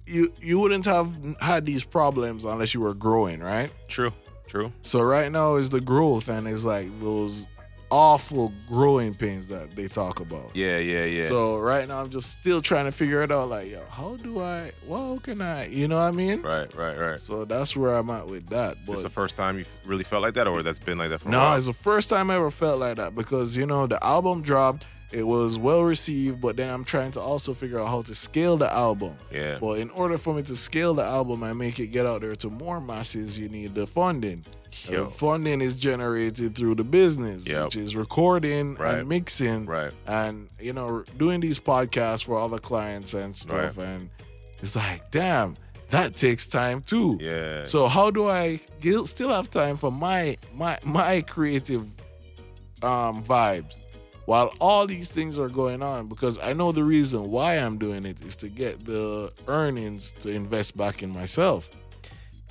you 0.05 0.33
you 0.39 0.59
wouldn't 0.59 0.85
have 0.85 1.09
had 1.39 1.65
these 1.65 1.83
problems 1.83 2.45
unless 2.45 2.73
you 2.73 2.81
were 2.81 2.93
growing, 2.93 3.39
right? 3.39 3.71
True. 3.87 4.11
True. 4.47 4.71
So 4.83 5.01
right 5.01 5.31
now 5.31 5.55
is 5.55 5.69
the 5.69 5.81
growth 5.81 6.29
and 6.29 6.47
it's 6.47 6.65
like 6.65 6.87
those 6.99 7.47
awful 7.91 8.51
growing 8.67 9.13
pains 9.13 9.47
that 9.47 9.75
they 9.75 9.87
talk 9.87 10.19
about. 10.19 10.55
Yeah, 10.55 10.79
yeah, 10.79 11.05
yeah. 11.05 11.25
So 11.25 11.57
right 11.57 11.87
now 11.87 12.01
I'm 12.01 12.09
just 12.09 12.31
still 12.31 12.61
trying 12.61 12.85
to 12.85 12.91
figure 12.91 13.21
it 13.21 13.31
out. 13.31 13.49
Like, 13.49 13.69
yo, 13.69 13.83
how 13.89 14.17
do 14.17 14.39
I? 14.39 14.71
Well, 14.87 15.15
how 15.15 15.19
can 15.19 15.41
I? 15.41 15.67
You 15.67 15.87
know 15.87 15.95
what 15.95 16.03
I 16.03 16.11
mean? 16.11 16.41
right, 16.41 16.73
right, 16.75 16.97
right. 16.97 17.19
So 17.19 17.45
that's 17.45 17.75
where 17.75 17.93
I'm 17.93 18.09
at 18.09 18.27
with 18.27 18.47
that. 18.49 18.77
It's 18.87 19.03
the 19.03 19.09
first 19.09 19.35
time 19.35 19.57
you 19.59 19.65
really 19.85 20.03
felt 20.03 20.21
like 20.21 20.33
that, 20.35 20.47
or 20.47 20.61
that's 20.63 20.79
been 20.79 20.97
like 20.97 21.09
that 21.09 21.21
for 21.21 21.29
no, 21.29 21.37
while? 21.37 21.57
it's 21.57 21.67
the 21.67 21.73
first 21.73 22.09
time 22.09 22.29
I 22.29 22.35
ever 22.35 22.51
felt 22.51 22.79
like 22.79 22.97
that 22.97 23.15
because 23.15 23.57
you 23.57 23.65
know 23.65 23.87
the 23.87 24.03
album 24.03 24.41
dropped. 24.41 24.85
It 25.15 25.25
was 25.25 25.57
well 25.57 25.83
received, 25.85 26.41
but 26.41 26.57
then 26.57 26.69
I'm 26.73 26.83
trying 26.83 27.11
to 27.11 27.21
also 27.21 27.53
figure 27.53 27.79
out 27.79 27.87
how 27.87 28.01
to 28.01 28.13
scale 28.13 28.57
the 28.57 28.71
album. 28.71 29.15
yeah, 29.31 29.57
But 29.61 29.79
in 29.79 29.89
order 29.91 30.17
for 30.17 30.33
me 30.33 30.43
to 30.43 30.55
scale 30.55 30.93
the 30.93 31.03
album 31.05 31.43
and 31.43 31.57
make 31.57 31.79
it 31.79 31.87
get 31.87 32.05
out 32.05 32.21
there 32.21 32.35
to 32.35 32.49
more 32.49 32.81
masses, 32.81 33.39
you 33.39 33.47
need 33.49 33.75
the 33.75 33.87
funding. 33.87 34.43
Yo. 34.89 35.05
Uh, 35.05 35.07
funding 35.07 35.61
is 35.61 35.75
generated 35.75 36.53
through 36.53 36.75
the 36.75 36.83
business, 36.83 37.47
Yep. 37.47 37.63
which 37.65 37.75
is 37.77 37.95
recording 37.95 38.75
Right. 38.75 38.97
and 38.99 39.07
mixing 39.07 39.65
right. 39.65 39.93
and 40.05 40.49
you 40.59 40.73
know 40.73 41.05
doing 41.17 41.39
these 41.39 41.59
podcasts 41.61 42.25
for 42.25 42.37
other 42.37 42.59
clients 42.59 43.13
and 43.13 43.33
stuff. 43.33 43.77
And 43.77 44.09
it's 44.61 44.75
like, 44.75 45.09
damn, 45.11 45.55
that 45.91 46.17
takes 46.17 46.45
time 46.47 46.81
too. 46.81 47.17
Yeah. 47.21 47.63
So 47.63 47.87
how 47.87 48.11
do 48.11 48.27
I 48.27 48.59
still 49.05 49.29
have 49.29 49.49
time 49.49 49.77
for 49.77 49.93
my 49.93 50.35
my 50.53 50.77
my 50.83 51.21
creative 51.21 51.85
um 52.83 53.23
vibes 53.23 53.79
while 54.25 54.53
all 54.59 54.85
these 54.87 55.09
things 55.11 55.37
are 55.39 55.49
going 55.49 55.81
on? 55.81 56.07
Because 56.07 56.37
I 56.39 56.53
know 56.53 56.71
the 56.71 56.83
reason 56.83 57.29
why 57.31 57.55
I'm 57.55 57.77
doing 57.77 58.05
it 58.05 58.21
is 58.21 58.35
to 58.37 58.49
get 58.49 58.85
the 58.85 59.31
earnings 59.47 60.11
to 60.19 60.29
invest 60.31 60.75
back 60.77 61.03
in 61.03 61.09
myself. 61.11 61.69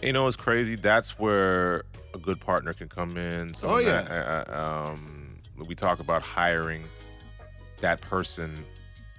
you 0.02 0.12
know 0.12 0.24
what's 0.24 0.36
crazy? 0.36 0.76
That's 0.76 1.18
where 1.18 1.84
a 2.14 2.18
good 2.18 2.40
partner 2.40 2.72
can 2.72 2.88
come 2.88 3.16
in. 3.16 3.54
So 3.54 3.68
Oh, 3.68 3.78
yeah. 3.78 4.44
uh, 4.48 4.52
uh, 4.52 4.90
um, 4.92 5.38
we 5.66 5.74
talk 5.74 5.98
about 6.00 6.22
hiring 6.22 6.84
that 7.80 8.00
person 8.00 8.64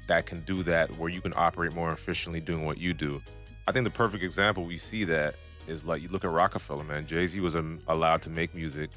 that 0.07 0.25
can 0.25 0.41
do 0.41 0.62
that, 0.63 0.95
where 0.97 1.09
you 1.09 1.19
can 1.21 1.33
operate 1.35 1.74
more 1.74 1.91
efficiently 1.91 2.39
doing 2.39 2.65
what 2.65 2.77
you 2.77 2.93
do. 2.93 3.21
I 3.67 3.71
think 3.71 3.83
the 3.83 3.89
perfect 3.89 4.24
example 4.24 4.63
we 4.63 4.77
see 4.77 5.03
that 5.05 5.35
is 5.67 5.83
like 5.83 6.01
you 6.03 6.09
look 6.09 6.24
at 6.24 6.29
Roc-A-Fella, 6.29 6.83
man. 6.83 7.07
Jay 7.07 7.25
Z 7.25 7.39
was 7.39 7.55
um, 7.55 7.79
allowed 7.88 8.21
to 8.21 8.29
make 8.29 8.53
music, 8.53 8.91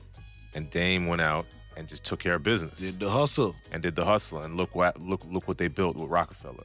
and 0.55 0.69
Dame 0.69 1.07
went 1.07 1.23
out 1.23 1.47
and 1.79 1.89
just 1.89 2.05
took 2.05 2.19
care 2.19 2.35
of 2.35 2.43
business 2.43 2.81
Did 2.81 3.01
the 3.01 3.09
hustle. 3.11 3.55
and 3.73 3.83
did 3.83 3.95
the 3.95 4.05
hustle 4.05 4.41
and 4.43 4.57
look 4.57 4.75
what 4.75 5.01
look 5.01 5.23
look 5.25 5.47
what 5.49 5.57
they 5.59 5.69
built 5.69 5.97
with 5.97 6.11
Roc-A-Fella. 6.11 6.65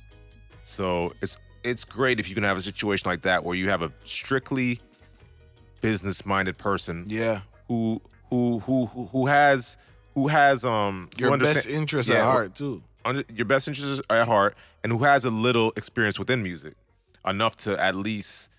So 0.63 1.13
it's 1.22 1.38
it's 1.63 1.86
great 1.86 2.20
if 2.20 2.27
you 2.27 2.36
can 2.36 2.43
have 2.43 2.58
a 2.58 2.62
situation 2.62 3.10
like 3.10 3.22
that 3.22 3.43
where 3.46 3.55
you 3.55 3.70
have 3.70 3.82
a 3.84 3.91
strictly 4.01 4.82
business 5.82 6.25
minded 6.25 6.58
person 6.58 7.05
Yeah. 7.08 7.41
who 7.67 8.01
who 8.29 8.60
who 8.60 8.86
who 8.88 9.27
has 9.27 9.77
who 10.15 10.27
has 10.27 10.65
um 10.65 11.10
Your 11.17 11.38
best 11.38 11.67
interests 11.67 12.10
Yeah, 12.12 12.17
at 12.20 12.24
heart 12.24 12.55
too. 12.55 12.82
under, 13.05 13.24
your 13.34 13.46
best 13.46 13.67
interests 13.67 14.01
at 14.10 14.27
heart 14.27 14.56
and 14.84 14.91
who 14.91 15.04
has 15.04 15.26
a 15.26 15.30
little 15.30 15.71
experience 15.76 16.17
within 16.17 16.41
music 16.43 16.73
enough 17.26 17.56
to 17.58 17.80
at 17.82 17.95
least 17.95 18.49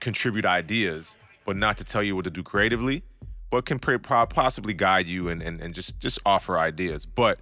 contribute 0.00 0.44
ideas 0.46 1.16
but 1.44 1.56
not 1.56 1.76
to 1.78 1.84
tell 1.84 2.02
you 2.02 2.14
what 2.16 2.24
to 2.24 2.30
do 2.30 2.42
creatively 2.42 3.02
but 3.52 3.64
can 3.66 3.78
pre- 3.78 3.98
possibly 3.98 4.74
guide 4.74 5.06
you 5.06 5.28
and, 5.28 5.40
and, 5.42 5.60
and 5.60 5.74
just 5.74 6.00
just 6.00 6.18
offer 6.26 6.58
ideas 6.58 7.06
but 7.06 7.38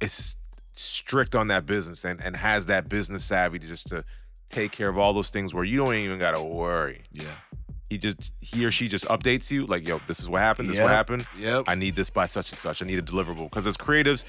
it's 0.00 0.36
strict 0.74 1.34
on 1.34 1.48
that 1.48 1.64
business 1.66 2.04
and, 2.04 2.20
and 2.22 2.36
has 2.36 2.66
that 2.66 2.88
business 2.88 3.24
savvy 3.24 3.58
to 3.58 3.66
just 3.66 3.86
to 3.88 4.04
take 4.50 4.70
care 4.70 4.88
of 4.90 4.98
all 4.98 5.12
those 5.12 5.30
things 5.30 5.52
where 5.54 5.64
you 5.64 5.78
don't 5.78 5.94
even 5.94 6.18
gotta 6.18 6.42
worry 6.42 7.00
Yeah. 7.12 7.24
he 7.88 7.96
just 7.98 8.32
he 8.40 8.64
or 8.66 8.70
she 8.70 8.86
just 8.88 9.06
updates 9.06 9.50
you 9.50 9.64
like 9.66 9.88
yo 9.88 9.98
this 10.06 10.20
is 10.20 10.28
what 10.28 10.42
happened 10.42 10.68
this 10.68 10.76
is 10.76 10.82
what 10.82 10.90
happened 10.92 11.26
Yep. 11.38 11.64
I 11.66 11.74
need 11.74 11.96
this 11.96 12.10
by 12.10 12.26
such 12.26 12.50
and 12.50 12.58
such. 12.58 12.82
I 12.82 12.86
need 12.86 12.98
a 12.98 13.02
deliverable. 13.02 13.44
Because 13.50 13.66
as 13.66 13.76
creatives, 13.76 14.24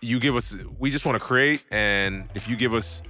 you 0.00 0.18
give 0.20 0.34
us, 0.36 0.56
we 0.78 0.90
just 0.90 1.04
want 1.06 1.16
to 1.18 1.24
create. 1.24 1.64
And 1.70 2.28
if 2.34 2.48
you 2.48 2.56
give 2.56 2.72
us, 2.74 3.02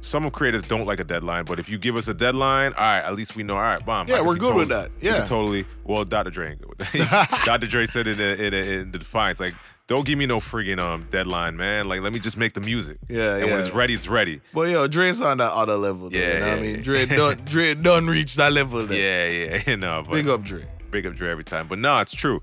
some 0.00 0.24
of 0.24 0.32
creators 0.32 0.62
don't 0.62 0.86
like 0.86 0.98
a 1.00 1.04
deadline, 1.04 1.44
but 1.44 1.60
if 1.60 1.68
you 1.68 1.78
give 1.78 1.96
us 1.96 2.08
a 2.08 2.14
deadline, 2.14 2.72
all 2.74 2.84
right, 2.84 3.00
at 3.00 3.14
least 3.14 3.36
we 3.36 3.42
know, 3.42 3.54
all 3.56 3.60
right, 3.62 3.84
bomb. 3.84 4.08
Yeah, 4.08 4.22
we're 4.22 4.36
good 4.36 4.54
with 4.54 4.68
that. 4.68 4.90
Yeah. 5.00 5.24
totally. 5.24 5.66
Well, 5.84 6.04
Dr. 6.04 6.30
Dre 6.30 6.50
ain't 6.50 6.60
good 6.60 6.68
with 6.70 6.78
that. 6.78 7.42
Dr. 7.46 7.66
Dre 7.66 7.86
said 7.86 8.06
in 8.06 8.16
the, 8.18 8.44
in, 8.44 8.50
the, 8.52 8.72
in 8.80 8.92
the 8.92 8.98
defiance, 8.98 9.40
like, 9.40 9.54
don't 9.86 10.06
give 10.06 10.16
me 10.18 10.24
no 10.24 10.38
friggin' 10.38 10.78
um 10.78 11.04
deadline, 11.10 11.56
man. 11.56 11.88
Like, 11.88 12.00
let 12.00 12.12
me 12.12 12.20
just 12.20 12.36
make 12.36 12.54
the 12.54 12.60
music. 12.60 12.96
Yeah, 13.08 13.36
and 13.38 13.46
yeah. 13.46 13.52
when 13.52 13.60
it's 13.64 13.74
ready, 13.74 13.92
it's 13.94 14.06
ready. 14.06 14.40
But 14.54 14.68
yo, 14.70 14.86
Dre's 14.86 15.20
on 15.20 15.38
that 15.38 15.50
other 15.52 15.74
level. 15.76 16.08
Though, 16.10 16.16
Yeah, 16.16 16.34
you 16.34 16.40
know 16.40 16.48
what 16.50 16.58
I 16.58 16.62
mean? 16.62 16.76
yeah. 16.76 16.82
Dre 16.82 17.06
done 17.06 17.42
Dre 17.44 17.74
done 17.74 18.06
reach 18.06 18.36
that 18.36 18.52
level 18.52 18.86
there. 18.86 19.28
Yeah, 19.28 19.56
yeah, 19.56 19.62
you 19.66 19.76
know. 19.76 20.04
But 20.06 20.12
Big 20.12 20.28
up 20.28 20.44
Dre. 20.44 20.62
big 20.92 21.06
up 21.06 21.14
Dre 21.16 21.28
every 21.32 21.42
time. 21.42 21.66
But 21.66 21.80
no, 21.80 21.98
it's 21.98 22.14
true. 22.14 22.40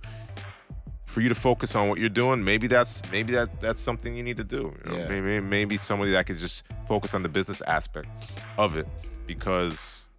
For 1.17 1.21
you 1.21 1.29
to 1.29 1.33
focus 1.33 1.75
on 1.75 1.89
what 1.89 1.97
you're 1.97 2.09
doing, 2.09 2.43
maybe 2.43 2.67
that's 2.67 3.01
maybe 3.11 3.33
that 3.33 3.59
that's 3.59 3.81
something 3.81 4.15
you 4.15 4.21
need 4.21 4.37
to 4.37 4.43
do. 4.43 4.71
You 4.85 4.91
know? 4.91 4.97
Yeah. 4.99 5.09
Maybe 5.09 5.39
maybe 5.39 5.75
somebody 5.75 6.11
that 6.11 6.27
could 6.27 6.37
just 6.37 6.63
focus 6.87 7.15
on 7.15 7.23
the 7.23 7.29
business 7.29 7.59
aspect 7.61 8.07
of 8.55 8.75
it, 8.75 8.87
because 9.25 10.09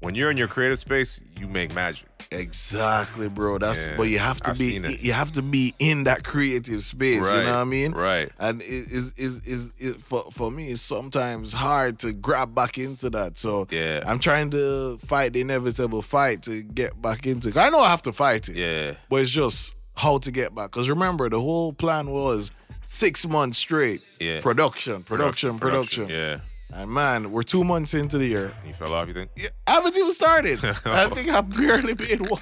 when 0.00 0.16
you're 0.16 0.28
in 0.28 0.36
your 0.36 0.48
creative 0.48 0.80
space, 0.80 1.20
you 1.38 1.46
make 1.46 1.72
magic. 1.72 2.08
Exactly, 2.32 3.28
bro. 3.28 3.58
That's 3.58 3.90
Yeah, 3.90 3.96
but 3.96 4.08
you 4.08 4.18
have 4.18 4.40
to 4.40 4.50
I've 4.50 4.58
be 4.58 4.98
you 5.00 5.12
have 5.12 5.30
to 5.32 5.42
be 5.42 5.72
in 5.78 6.02
that 6.04 6.24
creative 6.24 6.82
space. 6.82 7.32
You 7.32 7.42
know 7.42 7.44
what 7.44 7.54
I 7.54 7.64
mean? 7.64 7.92
Right. 7.92 8.32
And 8.40 8.60
it 8.60 8.66
is 8.66 9.14
is 9.16 9.46
is 9.46 9.72
it, 9.78 10.00
for 10.00 10.22
for 10.32 10.50
me 10.50 10.72
it's 10.72 10.82
sometimes 10.82 11.52
hard 11.52 12.00
to 12.00 12.12
grab 12.12 12.56
back 12.56 12.76
into 12.76 13.08
that. 13.10 13.38
So 13.38 13.68
Yeah. 13.70 14.02
I'm 14.04 14.18
trying 14.18 14.50
to 14.50 14.98
fight 14.98 15.32
the 15.32 15.42
inevitable 15.42 16.02
fight 16.02 16.42
to 16.42 16.62
get 16.62 17.00
back 17.00 17.24
into. 17.24 17.56
I 17.56 17.70
know 17.70 17.78
I 17.78 17.90
have 17.90 18.02
to 18.02 18.12
fight 18.12 18.48
it, 18.48 18.56
yeah. 18.56 18.94
but 19.08 19.20
it's 19.20 19.30
just 19.30 19.76
how 19.96 20.18
to 20.18 20.30
get 20.30 20.54
back. 20.54 20.70
Because 20.70 20.88
remember, 20.90 21.28
the 21.28 21.40
whole 21.40 21.72
plan 21.72 22.10
was 22.10 22.50
six 22.84 23.26
months 23.26 23.58
straight 23.58 24.02
Yeah. 24.18 24.40
production, 24.40 25.02
production, 25.04 25.58
production. 25.58 26.08
Yeah. 26.08 26.38
And 26.72 26.90
man, 26.90 27.32
we're 27.32 27.42
two 27.42 27.64
months 27.64 27.94
into 27.94 28.16
the 28.16 28.26
year. 28.26 28.52
You 28.64 28.72
fell 28.74 28.94
off. 28.94 29.08
You 29.08 29.14
think? 29.14 29.30
Yeah, 29.36 29.48
I 29.66 29.72
haven't 29.72 29.96
even 29.96 30.12
started. 30.12 30.64
I 30.84 31.08
think 31.08 31.28
I 31.28 31.40
barely 31.40 31.94
made 31.94 32.30
one. 32.30 32.40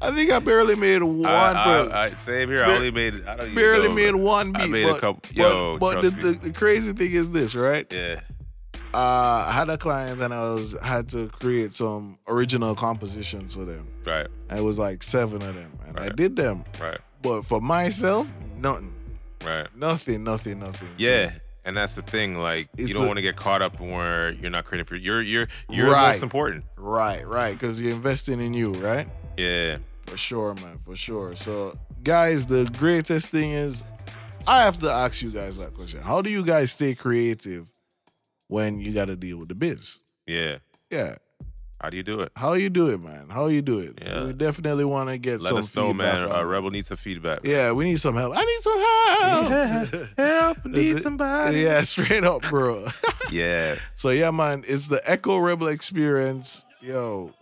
I 0.00 0.12
think 0.12 0.30
I 0.30 0.38
barely 0.38 0.76
made 0.76 1.02
one. 1.02 1.26
I, 1.26 1.88
I, 1.88 2.04
I, 2.04 2.10
same 2.10 2.50
here. 2.50 2.64
I 2.64 2.76
only 2.76 2.92
made. 2.92 3.26
I 3.26 3.36
don't 3.36 3.54
barely 3.54 3.88
know, 3.88 3.94
made 3.94 4.12
but 4.12 4.20
one 4.20 4.52
beat. 4.52 4.62
I 4.62 4.66
made 4.66 4.84
but, 4.84 4.98
a 4.98 5.00
couple. 5.00 5.22
Yo, 5.32 5.78
but, 5.78 6.02
the, 6.02 6.10
trust 6.10 6.22
the, 6.22 6.32
me. 6.32 6.38
the 6.38 6.52
crazy 6.52 6.92
thing 6.92 7.12
is 7.12 7.32
this, 7.32 7.56
right? 7.56 7.92
Yeah. 7.92 8.20
Uh, 8.94 9.46
I 9.48 9.52
had 9.52 9.68
a 9.68 9.76
client 9.76 10.20
and 10.20 10.32
I 10.32 10.40
was 10.54 10.78
had 10.82 11.08
to 11.08 11.26
create 11.28 11.72
some 11.72 12.16
original 12.28 12.74
compositions 12.76 13.54
for 13.56 13.64
them. 13.64 13.88
Right. 14.06 14.26
And 14.48 14.58
it 14.60 14.62
was 14.62 14.78
like 14.78 15.02
seven 15.02 15.42
of 15.42 15.56
them, 15.56 15.72
and 15.86 15.98
I 15.98 16.10
did 16.10 16.36
them. 16.36 16.64
Right. 16.80 16.98
But 17.20 17.42
for 17.42 17.60
myself, 17.60 18.28
nothing, 18.56 18.92
Right. 19.44 19.66
nothing, 19.76 20.22
nothing, 20.22 20.60
nothing. 20.60 20.88
So- 20.88 20.94
Yeah. 20.98 21.32
And 21.66 21.74
that's 21.76 21.94
the 21.94 22.02
thing, 22.02 22.38
like 22.38 22.68
you 22.76 22.88
don't 22.94 23.06
want 23.06 23.16
to 23.16 23.22
get 23.22 23.36
caught 23.36 23.62
up 23.62 23.80
in 23.80 23.90
where 23.90 24.30
you're 24.32 24.50
not 24.50 24.64
creating 24.66 24.84
for 24.84 24.96
you're 24.96 25.22
you're 25.22 25.48
you're 25.70 25.90
Right. 25.90 26.12
most 26.12 26.22
important. 26.22 26.62
right, 26.78 27.26
right, 27.26 27.52
because 27.52 27.80
you're 27.82 27.92
investing 27.94 28.40
in 28.40 28.52
you, 28.54 28.72
right? 28.74 29.08
Yeah, 29.38 29.78
For 30.06 30.16
sure, 30.18 30.54
man, 30.54 30.78
for 30.84 30.94
sure. 30.94 31.34
So, 31.34 31.72
guys, 32.04 32.46
the 32.46 32.66
greatest 32.78 33.30
thing 33.30 33.52
is 33.52 33.82
I 34.46 34.60
have 34.62 34.76
to 34.80 34.90
ask 34.90 35.22
you 35.22 35.30
guys 35.30 35.56
that 35.56 35.72
question. 35.74 36.02
How 36.02 36.20
do 36.20 36.28
you 36.30 36.44
guys 36.44 36.70
stay 36.70 36.94
creative 36.94 37.66
when 38.48 38.78
you 38.80 38.92
got 38.92 39.06
to 39.06 39.16
deal 39.16 39.38
with 39.38 39.48
the 39.48 39.54
biz? 39.54 40.02
yeah. 40.26 40.58
Yeah. 40.90 41.16
How 41.80 41.90
do 41.90 41.96
you 41.98 42.02
do 42.04 42.20
it? 42.20 42.32
How 42.36 42.54
you 42.54 42.70
do 42.70 42.88
it, 42.88 43.00
man? 43.02 43.26
How 43.28 43.48
you 43.48 43.60
do 43.60 43.80
it? 43.80 43.98
Yeah. 44.00 44.26
We 44.26 44.32
definitely 44.32 44.84
want 44.86 45.10
to 45.10 45.18
get 45.18 45.40
Let 45.42 45.48
some 45.50 45.58
us 45.58 45.74
know, 45.76 45.88
feedback 45.88 46.20
man. 46.20 46.32
Uh. 46.32 46.44
Rebel 46.44 46.70
needs 46.70 46.86
some 46.86 46.96
feedback. 46.96 47.40
Yeah, 47.42 47.72
we 47.72 47.84
need 47.84 47.98
some 48.00 48.16
help. 48.16 48.32
I 48.34 48.42
need 48.44 48.60
some 48.60 48.78
help. 48.80 50.16
Help, 50.16 50.64
need 50.66 50.98
somebody. 51.00 51.60
yeah, 51.60 51.82
straight 51.82 52.24
up, 52.24 52.42
bro. 52.42 52.86
Yeah. 53.30 53.74
so 53.96 54.10
yeah, 54.10 54.30
man, 54.30 54.64
it's 54.66 54.86
the 54.88 55.00
Echo 55.04 55.38
Rebel 55.38 55.66
experience. 55.68 56.64
Yo, 56.80 57.32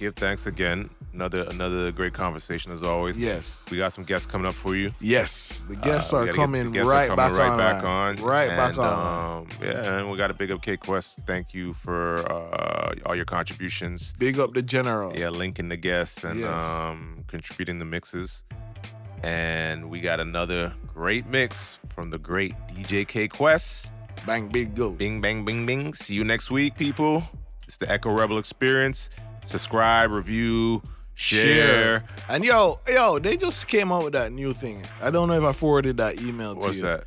Give 0.00 0.14
thanks 0.14 0.46
again. 0.46 0.88
Another 1.14 1.44
another 1.48 1.92
great 1.92 2.12
conversation 2.12 2.72
as 2.72 2.82
always. 2.82 3.16
yes, 3.16 3.66
We 3.70 3.76
got 3.78 3.92
some 3.92 4.02
guests 4.02 4.26
coming 4.26 4.46
up 4.48 4.54
for 4.54 4.74
you. 4.74 4.92
yes. 5.00 5.62
The 5.68 5.76
guests 5.76 6.12
Uh, 6.12 6.18
are 6.18 6.26
coming 6.32 6.72
guests 6.72 6.90
right 6.90 7.08
are 7.08 7.16
back 7.16 7.32
right 7.32 7.50
on, 7.50 7.58
back 7.58 7.84
on. 7.84 8.16
right 8.16 8.48
back 8.48 8.76
on. 8.76 9.42
Um, 9.42 9.48
yeah, 9.62 9.98
and 10.00 10.10
we 10.10 10.16
got 10.18 10.30
a 10.32 10.34
big 10.34 10.50
up 10.50 10.60
K 10.60 10.76
Quest. 10.76 11.20
Thank 11.24 11.54
you 11.54 11.72
for 11.74 12.16
uh, 12.30 12.94
all 13.06 13.14
your 13.14 13.24
contributions. 13.26 14.12
Big 14.18 14.40
up 14.40 14.54
the 14.54 14.62
general. 14.62 15.16
Yeah, 15.16 15.28
linking 15.28 15.68
the 15.68 15.76
guests 15.76 16.24
and 16.24 16.40
Yes. 16.40 16.64
um, 16.64 17.14
contributing 17.28 17.78
the 17.78 17.84
mixes. 17.84 18.42
And 19.22 19.88
we 19.88 20.00
got 20.00 20.20
another 20.20 20.74
great 20.94 21.26
mix 21.26 21.78
from 21.94 22.10
the 22.10 22.18
great 22.18 22.54
DJ 22.74 23.06
K 23.06 23.28
Quest. 23.28 23.92
Bang, 24.26 24.48
big 24.48 24.74
go. 24.74 24.90
Bing, 24.90 25.20
bang, 25.20 25.44
bing, 25.44 25.64
bing. 25.64 25.94
See 25.94 26.14
you 26.14 26.24
next 26.24 26.50
week, 26.50 26.76
people. 26.76 27.22
It's 27.66 27.76
the 27.76 27.90
Echo 27.90 28.10
Rebel 28.10 28.38
Experience. 28.38 29.10
Subscribe, 29.44 30.10
review, 30.10 30.82
share. 31.14 32.04
And 32.28 32.44
yo, 32.44 32.76
yo, 32.88 33.18
they 33.18 33.36
just 33.36 33.66
came 33.68 33.92
out 33.92 34.04
with 34.04 34.12
that 34.14 34.32
new 34.32 34.52
thing. 34.52 34.82
I 35.00 35.10
don't 35.10 35.28
know 35.28 35.34
if 35.34 35.44
I 35.44 35.52
forwarded 35.52 35.96
that 35.98 36.20
email 36.22 36.54
to 36.54 36.60
you. 36.60 36.66
What's 36.66 36.80
that? 36.82 37.04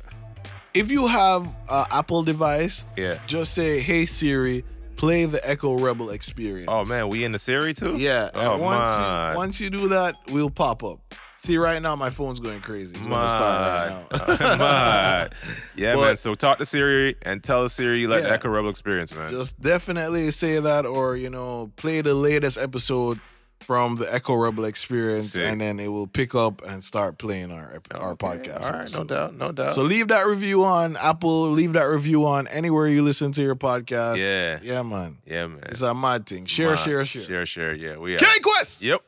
If 0.74 0.90
you 0.90 1.06
have 1.06 1.44
an 1.68 1.86
Apple 1.90 2.22
device, 2.22 2.84
Yeah. 2.96 3.18
just 3.26 3.54
say, 3.54 3.80
"Hey 3.80 4.04
Siri, 4.04 4.64
play 4.96 5.24
the 5.24 5.46
Echo 5.48 5.74
Rebel 5.78 6.10
experience. 6.10 6.68
Oh 6.70 6.84
man, 6.84 7.08
we 7.08 7.24
in 7.24 7.32
the 7.32 7.38
series 7.38 7.78
too? 7.78 7.96
Yeah. 7.96 8.30
Oh 8.34 8.54
and 8.54 8.62
once 8.62 8.90
man. 8.98 9.32
you, 9.32 9.36
once 9.36 9.60
you 9.60 9.70
do 9.70 9.88
that, 9.88 10.16
we'll 10.30 10.50
pop 10.50 10.84
up. 10.84 11.00
See, 11.40 11.56
right 11.56 11.80
now 11.80 11.94
my 11.96 12.10
phone's 12.10 12.40
going 12.40 12.60
crazy. 12.60 12.96
It's 12.96 13.06
gonna 13.06 13.28
start 13.28 14.10
right 14.10 14.38
now. 14.40 14.48
Man. 14.56 15.30
Yeah, 15.76 15.94
But- 15.94 16.00
man. 16.02 16.16
So 16.16 16.34
talk 16.34 16.58
to 16.58 16.66
Siri 16.66 17.14
and 17.22 17.42
tell 17.44 17.68
Siri 17.68 18.00
you 18.00 18.08
like 18.08 18.22
the 18.22 18.28
Yeah. 18.28 18.34
Echo 18.34 18.48
Rebel 18.48 18.70
experience, 18.70 19.14
man. 19.14 19.28
Just 19.30 19.60
definitely 19.60 20.30
say 20.32 20.58
that, 20.58 20.84
or 20.84 21.16
you 21.16 21.30
know, 21.30 21.70
play 21.76 22.00
the 22.00 22.14
latest 22.14 22.58
episode 22.58 23.20
from 23.68 23.96
the 23.96 24.12
Echo 24.12 24.34
Rebel 24.34 24.64
experience, 24.64 25.32
Sick. 25.32 25.44
and 25.44 25.60
then 25.60 25.78
it 25.78 25.88
will 25.88 26.06
pick 26.06 26.34
up 26.34 26.62
and 26.66 26.82
start 26.82 27.18
playing 27.18 27.52
our 27.52 27.82
our 27.94 28.12
Okay. 28.12 28.26
podcast. 28.26 28.72
All 28.72 28.78
right, 28.78 28.92
no 28.96 29.04
doubt, 29.04 29.34
no 29.36 29.52
doubt. 29.52 29.74
So 29.74 29.82
leave 29.82 30.08
that 30.08 30.26
review 30.26 30.64
on 30.64 30.96
Apple. 30.96 31.50
Leave 31.50 31.74
that 31.74 31.84
review 31.84 32.24
on 32.24 32.46
anywhere 32.46 32.88
you 32.88 33.02
listen 33.02 33.30
to 33.32 33.42
your 33.42 33.56
podcast. 33.56 34.16
Yeah. 34.16 34.58
yeah, 34.62 34.82
man. 34.82 35.18
yeah, 35.26 35.46
man. 35.48 35.60
It's 35.66 35.82
a 35.82 35.94
mad 35.94 36.24
thing. 36.26 36.46
Share, 36.46 36.68
Man. 36.68 36.76
share, 36.78 37.04
share. 37.04 37.22
Share, 37.24 37.44
share. 37.46 37.74
Yeah, 37.74 37.98
we 37.98 38.14
are. 38.14 38.18
K 38.18 38.26
Quest. 38.42 38.80
Yep. 38.80 39.02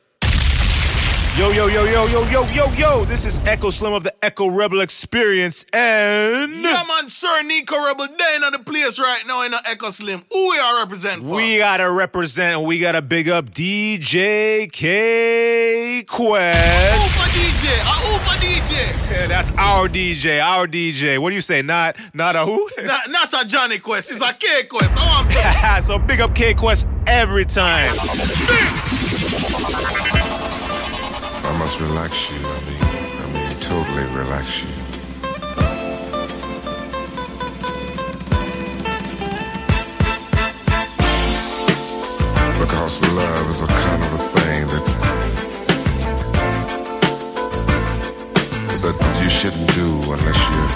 Yo, 1.37 1.49
yo, 1.49 1.67
yo, 1.67 1.85
yo, 1.85 2.05
yo, 2.07 2.25
yo, 2.29 2.45
yo, 2.47 2.69
yo. 2.73 3.05
This 3.05 3.25
is 3.25 3.39
Echo 3.45 3.69
Slim 3.69 3.93
of 3.93 4.03
the 4.03 4.13
Echo 4.21 4.47
Rebel 4.47 4.81
Experience. 4.81 5.63
And 5.71 6.61
Yeah, 6.61 6.83
man, 6.85 7.07
Sir 7.07 7.41
Nicko 7.43 7.81
Rebel, 7.81 8.09
they 8.19 8.35
in 8.35 8.41
the 8.51 8.59
place 8.59 8.99
right 8.99 9.25
now 9.25 9.41
in 9.43 9.51
the 9.51 9.61
Echo 9.65 9.91
Slim. 9.91 10.23
Who 10.29 10.49
we 10.49 10.59
are 10.59 10.75
represent 10.79 11.23
for? 11.23 11.29
we 11.35 11.57
gotta 11.57 11.89
represent 11.89 12.57
and 12.57 12.67
we 12.67 12.79
gotta 12.79 13.01
big 13.01 13.29
up 13.29 13.49
DJ 13.49 14.69
K 14.73 16.03
Quest. 16.05 16.95
Ufa 17.01 17.29
DJ, 17.29 17.79
a 17.79 18.13
Ufa 18.13 18.45
DJ. 18.45 19.11
Yeah, 19.11 19.27
that's 19.27 19.51
our 19.51 19.87
DJ, 19.87 20.43
our 20.43 20.67
DJ. 20.67 21.17
What 21.17 21.29
do 21.29 21.35
you 21.35 21.41
say? 21.41 21.61
Not 21.61 21.95
not 22.13 22.35
a 22.35 22.45
who? 22.45 22.69
Not, 22.83 23.09
not 23.09 23.33
a 23.33 23.47
Jonny 23.47 23.79
Quest, 23.79 24.11
it's 24.11 24.21
a 24.21 24.33
K 24.33 24.63
Quest. 24.65 24.91
Oh, 24.97 24.99
I 24.99 25.23
want 25.23 25.81
to 25.81 25.81
so 25.87 25.97
big 25.97 26.19
up 26.19 26.35
K 26.35 26.53
Quest 26.53 26.87
every 27.07 27.45
time. 27.45 27.89
I 27.97 28.80
must 31.71 31.89
relax 31.89 32.31
you. 32.31 32.37
I 32.37 32.59
mean, 32.67 32.83
I 33.21 33.25
mean, 33.33 33.51
totally 33.59 34.03
relax 34.15 34.63
you. 34.63 34.69
Because 42.59 43.01
love 43.15 43.49
is 43.49 43.61
a 43.61 43.67
kind 43.67 44.03
of 44.03 44.13
a 44.13 44.21
thing 44.35 44.67
that 44.67 44.85
that 48.81 48.97
you 49.23 49.29
shouldn't 49.29 49.73
do 49.75 49.87
unless 50.15 50.39
you're 50.49 50.71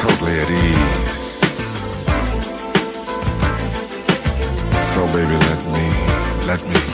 totally 0.00 0.34
at 0.40 0.50
ease. 0.50 1.22
So 4.92 5.00
baby, 5.12 5.36
let 5.48 5.60
me, 5.74 5.86
let 6.46 6.62
me 6.68 6.93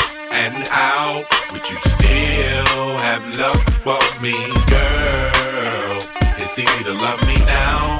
and 0.31 0.67
out? 0.71 1.25
Would 1.51 1.69
you 1.69 1.77
still 1.77 2.97
have 2.97 3.23
love 3.37 3.61
for 3.83 3.99
me, 4.21 4.33
girl? 4.71 5.97
It's 6.37 6.57
easy 6.57 6.83
to 6.85 6.93
love 6.93 7.21
me 7.27 7.35
now. 7.45 7.99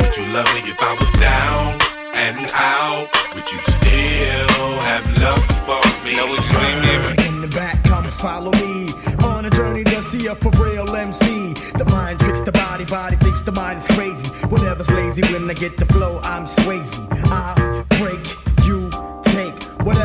Would 0.00 0.16
you 0.16 0.26
love 0.32 0.46
me 0.54 0.70
if 0.70 0.80
I 0.80 0.92
was 0.98 1.12
down 1.18 1.80
and 2.14 2.50
out, 2.54 3.08
Would 3.34 3.50
you 3.50 3.58
still 3.60 4.72
have 4.88 5.04
love 5.20 5.44
for 5.66 6.04
me. 6.04 6.16
Now 6.16 6.28
would 6.28 6.44
you 6.44 6.58
leave 6.58 7.16
me 7.16 7.26
In 7.26 7.40
the 7.40 7.48
back, 7.48 7.82
come 7.84 8.04
follow 8.04 8.52
me 8.52 8.90
on 9.24 9.44
a 9.46 9.50
journey 9.50 9.84
to 9.84 10.02
see 10.02 10.26
a 10.26 10.34
for 10.34 10.50
real 10.62 10.94
MC. 10.94 11.54
The 11.76 11.84
mind 11.86 12.20
tricks 12.20 12.40
the 12.40 12.52
body, 12.52 12.84
body 12.84 13.16
thinks 13.16 13.42
the 13.42 13.52
mind 13.52 13.80
is 13.80 13.86
crazy. 13.88 14.28
Whatever's 14.46 14.90
lazy 14.90 15.22
when 15.32 15.50
I 15.50 15.54
get 15.54 15.76
the 15.76 15.86
flow, 15.86 16.20
I'm 16.22 16.46
Swayze. 16.46 17.11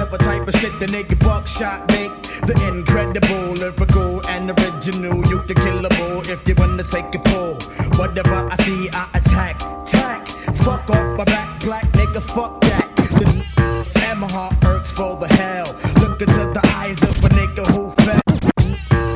Whatever 0.09 0.23
type 0.23 0.47
of 0.47 0.55
shit 0.59 0.79
the 0.79 0.85
nigga 0.85 1.19
buckshot 1.23 1.87
make. 1.91 2.11
The 2.45 2.55
incredible, 2.67 3.53
lyrical, 3.53 4.25
and 4.27 4.49
original. 4.51 5.17
You 5.27 5.41
the 5.43 5.53
killable 5.55 6.27
if 6.29 6.47
you 6.47 6.55
wanna 6.55 6.83
take 6.83 7.13
a 7.15 7.19
pull. 7.19 7.55
Whatever 7.97 8.35
I 8.35 8.55
see, 8.63 8.89
I 8.93 9.09
attack, 9.13 9.59
tack. 9.85 10.27
Fuck 10.55 10.89
off 10.89 11.17
my 11.17 11.25
back, 11.25 11.59
black 11.61 11.85
nigga, 11.93 12.21
fuck 12.21 12.61
that. 12.61 12.95
The 12.95 14.03
and 14.05 14.19
my 14.19 14.31
heart 14.31 14.53
hurts 14.63 14.91
for 14.91 15.17
the 15.17 15.27
hell. 15.27 15.75
Look 16.01 16.21
into 16.21 16.43
the 16.57 16.61
eyes 16.75 17.01
of 17.03 17.23
a 17.23 17.29
nigga 17.29 17.65
who 17.73 17.91
fell. 18.03 18.21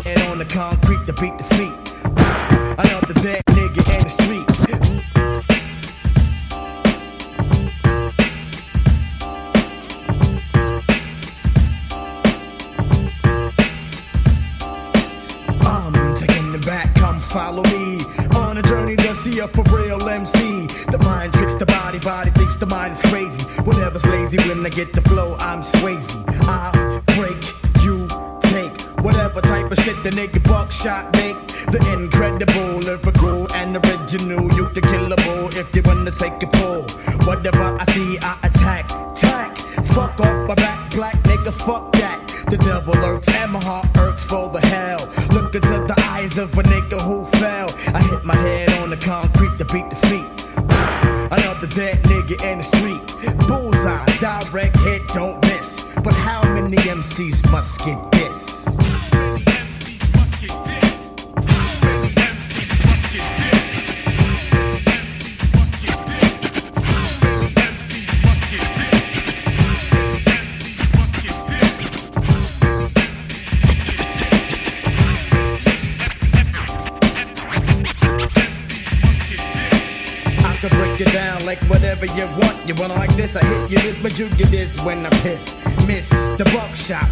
And 0.05 0.21
on 0.29 0.37
the 0.39 0.45
concrete 0.45 1.05
to 1.07 1.13
beat 1.13 1.40
get 24.71 24.93
the 24.93 25.01
flow, 25.01 25.35
I'm 25.39 25.61
Swayze. 25.63 25.90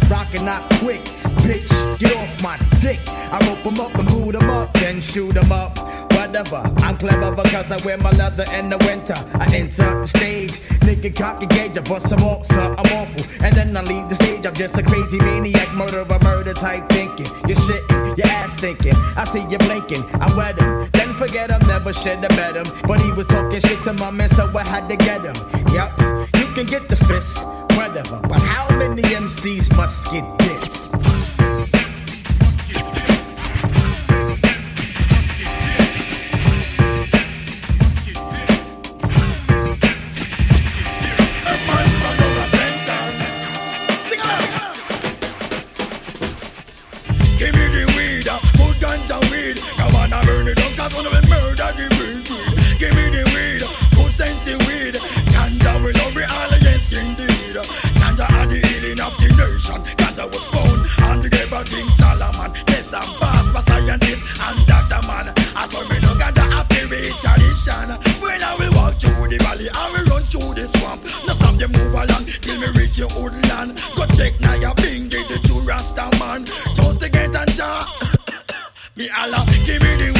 Rockin' 0.08 0.48
out 0.48 0.62
quick. 0.80 1.02
Bitch, 1.44 1.98
get 1.98 2.16
off 2.16 2.42
my 2.42 2.56
dick. 2.80 3.00
I 3.32 3.38
rope 3.46 3.66
'em 3.66 3.80
up 3.80 3.94
and 3.94 4.08
boot 4.08 4.34
'em 4.34 4.50
up, 4.50 4.72
then 4.74 5.00
shoot 5.00 5.36
'em 5.36 5.52
up. 5.52 5.78
Whatever, 6.12 6.62
I'm 6.78 6.96
clever 6.98 7.30
because 7.30 7.72
I 7.72 7.78
wear 7.84 7.96
my 7.98 8.10
leather 8.10 8.44
in 8.52 8.68
the 8.68 8.78
winter. 8.78 9.16
I 9.34 9.46
enter 9.54 10.00
the 10.00 10.06
stage, 10.06 10.60
nigga 10.80 11.14
cocky 11.14 11.46
gauge, 11.46 11.78
I 11.78 11.80
bust 11.80 12.08
some 12.08 12.20
more, 12.20 12.44
so 12.44 12.60
I'm 12.78 12.92
awful. 12.98 13.24
And 13.42 13.54
then 13.54 13.76
I 13.76 13.82
leave 13.82 14.08
the 14.08 14.16
stage, 14.16 14.44
I'm 14.44 14.54
just 14.54 14.76
a 14.76 14.82
crazy 14.82 15.18
maniac, 15.18 15.72
murderer, 15.74 16.18
murder 16.22 16.52
type 16.52 16.88
thinking. 16.90 17.26
You're 17.48 17.56
shitting, 17.56 18.18
your 18.18 18.26
ass 18.26 18.54
thinking. 18.54 18.94
I 19.16 19.24
see 19.24 19.44
you 19.48 19.58
blinking, 19.58 20.04
I 20.20 20.32
wet 20.36 20.58
him. 20.58 20.88
Then 20.92 21.14
forget 21.14 21.50
him, 21.50 21.66
never 21.66 21.92
should 21.92 22.18
have 22.18 22.36
met 22.36 22.54
him. 22.56 22.66
But 22.86 23.00
he 23.00 23.10
was 23.12 23.26
talking 23.26 23.60
shit 23.60 23.82
to 23.84 23.92
my 23.94 24.10
man, 24.10 24.28
so 24.28 24.44
I 24.56 24.68
had 24.68 24.88
to 24.88 24.96
get 24.96 25.24
him. 25.24 25.36
Yup, 25.72 25.98
you 26.38 26.46
can 26.54 26.66
get 26.66 26.88
the 26.88 26.96
fist, 26.96 27.38
whatever. 27.76 28.20
But 28.28 28.42
how 28.42 28.68
many 28.76 29.02
MCs 29.02 29.76
must 29.76 30.10
get 30.10 30.24
the 69.30 69.38
valley, 69.44 69.68
I 69.72 69.90
will 69.92 70.04
run 70.10 70.22
through 70.24 70.54
the 70.54 70.66
swamp. 70.66 71.04
No 71.26 71.32
stop 71.32 71.54
them 71.54 71.72
move 71.72 71.94
along 71.94 72.26
till 72.42 72.58
me 72.58 72.66
reach 72.74 72.98
your 72.98 73.08
old 73.16 73.32
land. 73.48 73.80
Go 73.94 74.04
check 74.18 74.38
now 74.40 74.54
your 74.54 74.74
bingy, 74.74 75.22
the 75.28 75.38
true 75.46 75.60
Rasta 75.60 76.10
man. 76.18 76.44
Just 76.74 77.00
to 77.00 77.08
get 77.08 77.30
a 77.30 77.46
jar. 77.54 77.86
Me 78.96 79.08
Allah, 79.16 79.46
give 79.64 79.80
me 79.80 79.92
the 79.96 80.19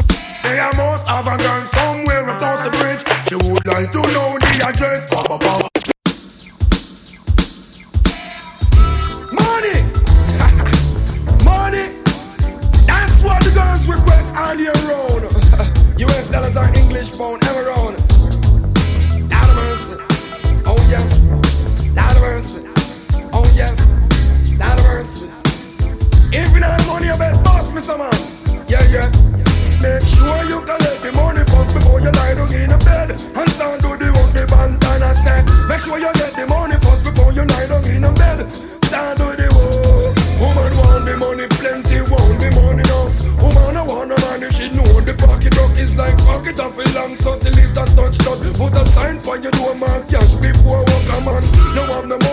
Like 3.81 3.91
to 3.93 4.01
know 4.13 4.37
the 4.37 4.61
address. 4.61 5.09
Pow, 5.09 5.25
pow, 5.25 5.39
pow. 5.41 5.57
Money! 9.33 9.77
Money! 11.41 11.89
That's 12.85 13.23
what 13.25 13.41
the 13.41 13.49
girls 13.57 13.89
request 13.89 14.37
all 14.37 14.53
year 14.53 14.77
round. 14.85 15.25
US 15.97 16.29
dollars 16.29 16.57
are 16.57 16.69
English 16.77 17.17
pound 17.17 17.41
ever 17.43 17.73
round. 17.73 17.97
Lord 19.33 19.49
mercy. 19.57 19.97
Oh 20.69 20.77
yes. 20.85 21.25
Lord 21.97 22.17
mercy. 22.21 22.61
Oh 23.33 23.49
yes. 23.57 23.89
Lord 24.61 24.77
mercy. 24.93 25.25
If 26.37 26.53
you 26.53 26.61
don't 26.61 26.69
have 26.69 26.85
money, 26.85 27.07
you 27.07 27.17
better 27.17 27.41
boss 27.41 27.73
me 27.73 27.81
some 27.81 27.97
man. 27.97 28.13
Yeah, 28.69 28.85
yeah. 28.93 29.09
Make 29.81 30.05
sure 30.05 30.37
you 30.45 30.61
collect 30.69 31.01
the 31.01 31.11
money 31.17 31.41
before 31.73 31.99
you 32.01 32.11
lie 32.11 32.35
down 32.35 32.51
in 32.53 32.71
a 32.71 32.79
bed 32.83 33.11
and 33.11 33.47
start 33.51 33.81
to 33.81 33.89
the 33.99 34.09
work 34.13 34.31
the 34.31 34.43
bandana 34.47 35.11
say. 35.15 35.39
Make 35.67 35.81
sure 35.83 35.99
you 35.99 36.11
get 36.15 36.33
the 36.35 36.45
money 36.47 36.77
first 36.81 37.03
before 37.03 37.31
you 37.33 37.43
lie 37.45 37.67
down 37.67 37.83
in 37.87 38.03
a 38.03 38.11
bed. 38.11 38.47
Start 38.87 39.17
to 39.19 39.27
the 39.35 39.47
work. 39.51 40.15
Woman 40.41 40.71
want 40.79 41.03
the 41.05 41.15
money, 41.21 41.47
plenty 41.59 41.99
want 42.09 42.37
the 42.41 42.49
money 42.57 42.85
now. 42.87 43.05
Woman 43.43 43.77
I 43.77 43.83
want 43.85 44.11
a 44.11 44.17
man 44.25 44.41
if 44.43 44.55
she 44.55 44.71
know 44.73 44.89
the 45.05 45.13
pocket 45.17 45.53
rock 45.57 45.75
is 45.77 45.95
like 45.97 46.17
pocket 46.25 46.57
of 46.59 46.73
a 46.77 46.85
long 46.97 47.15
so 47.15 47.37
to 47.37 47.49
leave 47.51 47.73
that 47.75 47.89
touch 47.93 48.17
dot. 48.25 48.39
Put 48.57 48.73
a 48.73 48.83
sign 48.87 49.19
for 49.19 49.37
you 49.37 49.51
do 49.51 49.63
a 49.69 49.75
man 49.75 50.01
cash 50.07 50.33
before 50.39 50.81
walk 50.81 51.07
a 51.13 51.17
man. 51.25 51.43
No 51.75 51.83
have 51.93 52.07
the 52.07 52.17
money, 52.17 52.30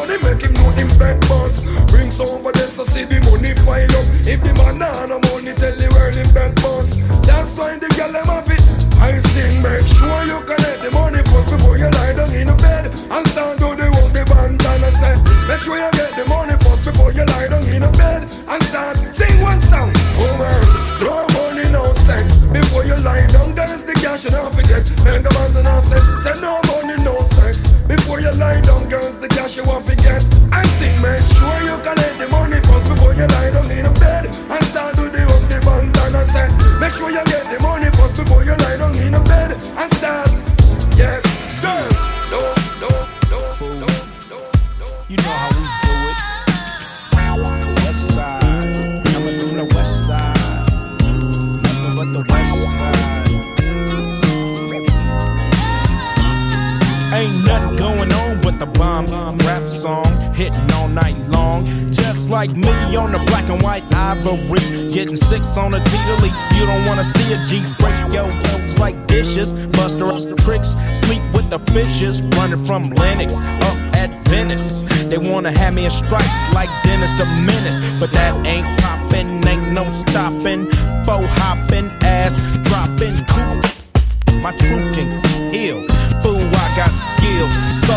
My 84.49 84.57
true 84.57 84.81
king 84.95 85.11
ill, 85.53 85.85
fool, 86.23 86.41
I 86.41 86.73
got 86.75 86.89
skills. 86.89 87.53
So 87.85 87.97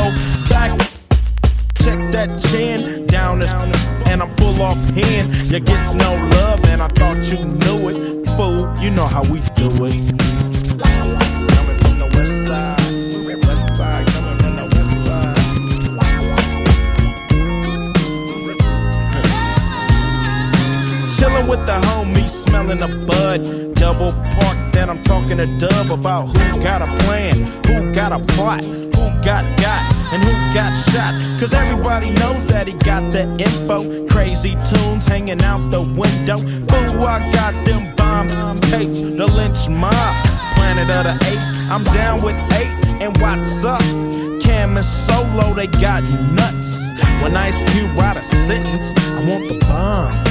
back, 0.50 0.78
check 1.76 2.12
that 2.12 2.42
chin 2.42 3.08
down 3.08 3.40
this, 3.40 3.50
and 4.08 4.22
I'm 4.22 4.36
full 4.36 4.62
off 4.62 4.76
hand. 4.90 5.34
You 5.50 5.62
gets 5.62 5.94
no 5.94 6.12
love, 6.12 6.60
and 6.66 6.82
I 6.82 6.90
thought 6.90 7.24
you 7.32 7.46
knew 7.46 7.88
it, 7.88 8.28
fool. 8.36 8.68
You 8.84 8.92
know 8.92 9.06
how 9.06 9.24
we 9.32 9.40
do 9.56 9.70
it. 9.88 10.12
Coming 11.56 11.78
from 11.80 11.96
the 12.04 12.10
west 12.16 12.36
side, 12.46 12.84
west 13.48 13.68
side, 13.78 14.06
coming 14.08 14.38
from 14.44 14.54
the 14.60 14.66
west 14.76 14.92
side. 15.08 15.38
Chillin' 21.16 21.48
with 21.48 21.66
the 21.66 21.80
homies, 21.88 22.34
smelling 22.44 22.82
a 22.82 22.90
bud. 23.08 23.42
Double 23.76 24.12
park, 24.36 24.58
then 24.74 24.90
I'm 24.90 25.02
talking 25.04 25.38
to 25.38 25.48
Dub 25.58 25.71
about 25.92 26.28
who 26.28 26.62
got 26.62 26.82
a 26.82 26.88
plan, 27.04 27.36
who 27.68 27.94
got 27.94 28.12
a 28.14 28.24
plot, 28.34 28.64
who 28.64 29.06
got 29.22 29.44
got, 29.60 29.82
and 30.14 30.24
who 30.24 30.32
got 30.54 30.72
shot. 30.92 31.14
Cause 31.40 31.54
everybody 31.54 32.10
knows 32.12 32.48
that 32.48 32.68
he 32.68 32.74
got 32.74 33.12
the 33.12 33.24
info. 33.38 34.08
Crazy 34.08 34.58
tunes 34.70 35.06
hanging 35.06 35.42
out 35.44 35.70
the 35.70 35.82
window. 35.82 36.38
Fool, 36.38 37.04
I 37.04 37.20
got 37.32 37.54
them 37.66 37.94
bomb 37.96 38.30
tapes, 38.62 39.02
the 39.02 39.28
Lench 39.28 39.70
Mob. 39.70 39.92
Planet 40.56 40.90
of 40.90 41.04
the 41.04 41.16
apes, 41.28 41.60
I'm 41.70 41.84
down 41.86 42.22
with 42.24 42.36
eight, 42.54 42.74
and 43.02 43.16
what's 43.18 43.66
up? 43.66 43.82
Cam 44.42 44.78
and 44.78 44.86
Solo, 44.86 45.54
they 45.54 45.68
got 45.68 46.04
nuts. 46.34 46.90
When 47.22 47.36
Ice 47.36 47.64
Cube 47.72 47.92
write 47.98 48.18
a 48.18 48.24
sentence, 48.24 48.94
I 48.98 49.26
want 49.28 49.50
the 49.50 49.60
bomb. 49.66 50.31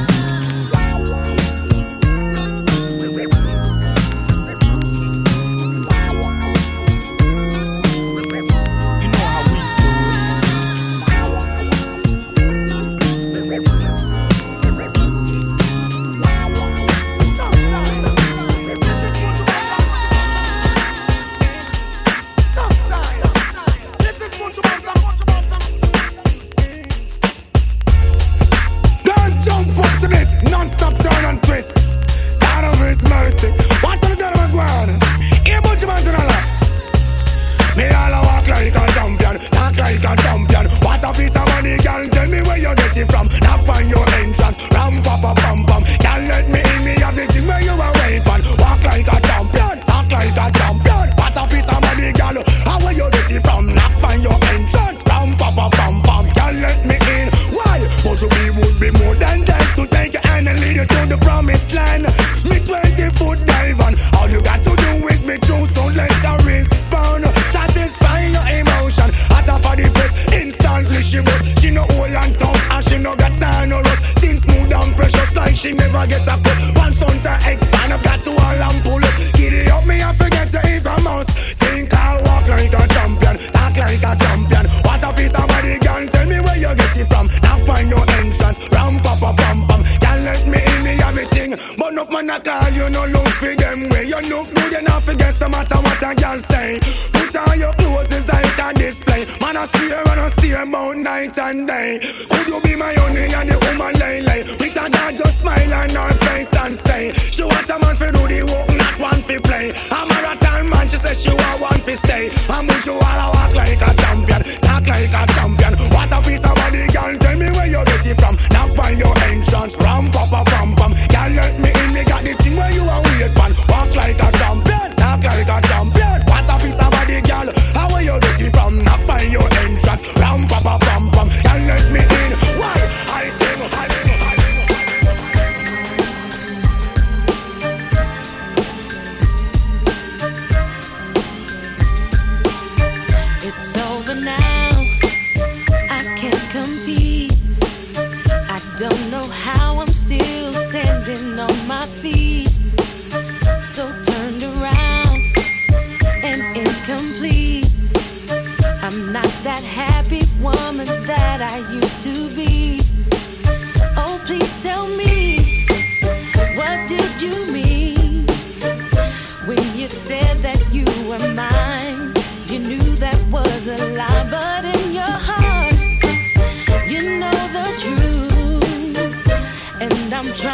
I 99.61 99.67
steer 99.67 99.93
and 99.93 100.19
I 100.19 100.27
steer 100.29 100.63
about 100.63 100.97
night 100.97 101.37
and 101.37 101.67
day. 101.67 101.99
Could 102.01 102.47
you 102.47 102.59
be 102.65 102.75
my 102.75 102.97
honey 102.97 103.29
and 103.29 103.45
the 103.45 103.61
woman 103.61 103.93
lay 104.01 104.17
lay? 104.25 104.41
With 104.57 104.73
a 104.73 104.89
dad 104.89 105.13
just 105.13 105.37
smile 105.37 105.73
on 105.77 105.93
her 105.93 106.13
face 106.25 106.49
and 106.65 106.73
say, 106.81 107.13
She 107.29 107.43
want 107.45 107.69
a 107.69 107.77
man 107.77 107.93
for 107.93 108.09
do 108.09 108.25
the 108.25 108.41
work, 108.41 108.73
not 108.73 108.97
one 108.97 109.21
for 109.21 109.37
play. 109.45 109.69
A 109.69 109.99
marathon 110.01 110.65
man, 110.65 110.89
she 110.89 110.97
says 110.97 111.21
she 111.21 111.29
want 111.29 111.61
one 111.61 111.77
for 111.77 111.93
stay. 111.93 112.33
I'm 112.49 112.65
with 112.65 112.89
you 112.89 112.97
all, 112.97 113.05
I 113.05 113.29
walk 113.29 113.53
like 113.53 113.77
a 113.85 113.91
champion, 114.01 114.41
talk 114.65 114.85
like 114.89 115.13
a 115.13 115.23
champion. 115.29 115.73
What 115.93 116.09
a 116.09 116.17
piece 116.25 116.41
of 116.41 116.57
body, 116.57 116.81
girl, 116.89 117.13
tell 117.21 117.37
me 117.37 117.47
where 117.53 117.69
you 117.69 117.85
get 117.85 118.05
it 118.09 118.17
from. 118.17 118.41
Knock 118.49 118.73
on 118.81 118.97
your 118.97 119.13
entrance, 119.29 119.77
ram, 119.77 120.09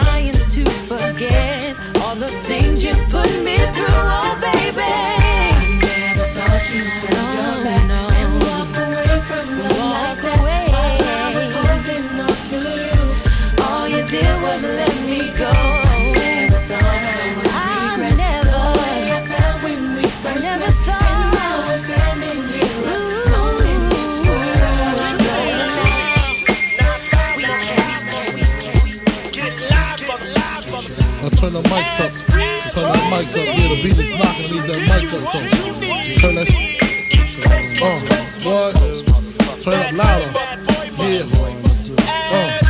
trying 0.07 0.31
to 0.31 0.63
forget 0.89 1.75
all 2.01 2.15
the 2.15 2.31
things 2.47 2.83
you 2.83 2.93
put 3.09 3.29
me 3.43 3.57
through, 3.57 3.87
oh 3.91 4.37
baby. 4.41 5.16
Mic 33.18 33.30
up. 33.30 33.36
Yeah, 33.36 33.68
the 33.70 33.76
beat 33.82 33.97
is 33.97 34.11
knocking. 34.11 34.49
Leave 34.53 34.68
that 34.68 34.80
mic 34.86 35.09
up 35.13 35.22
though. 35.34 35.47
Turn 36.22 36.36
that. 36.36 36.49
Uh, 37.82 37.99
what? 38.45 38.74
Turn 39.61 39.74
up 39.74 39.91
louder. 39.93 40.32
Yeah. 40.97 41.26
Uh. 42.32 42.68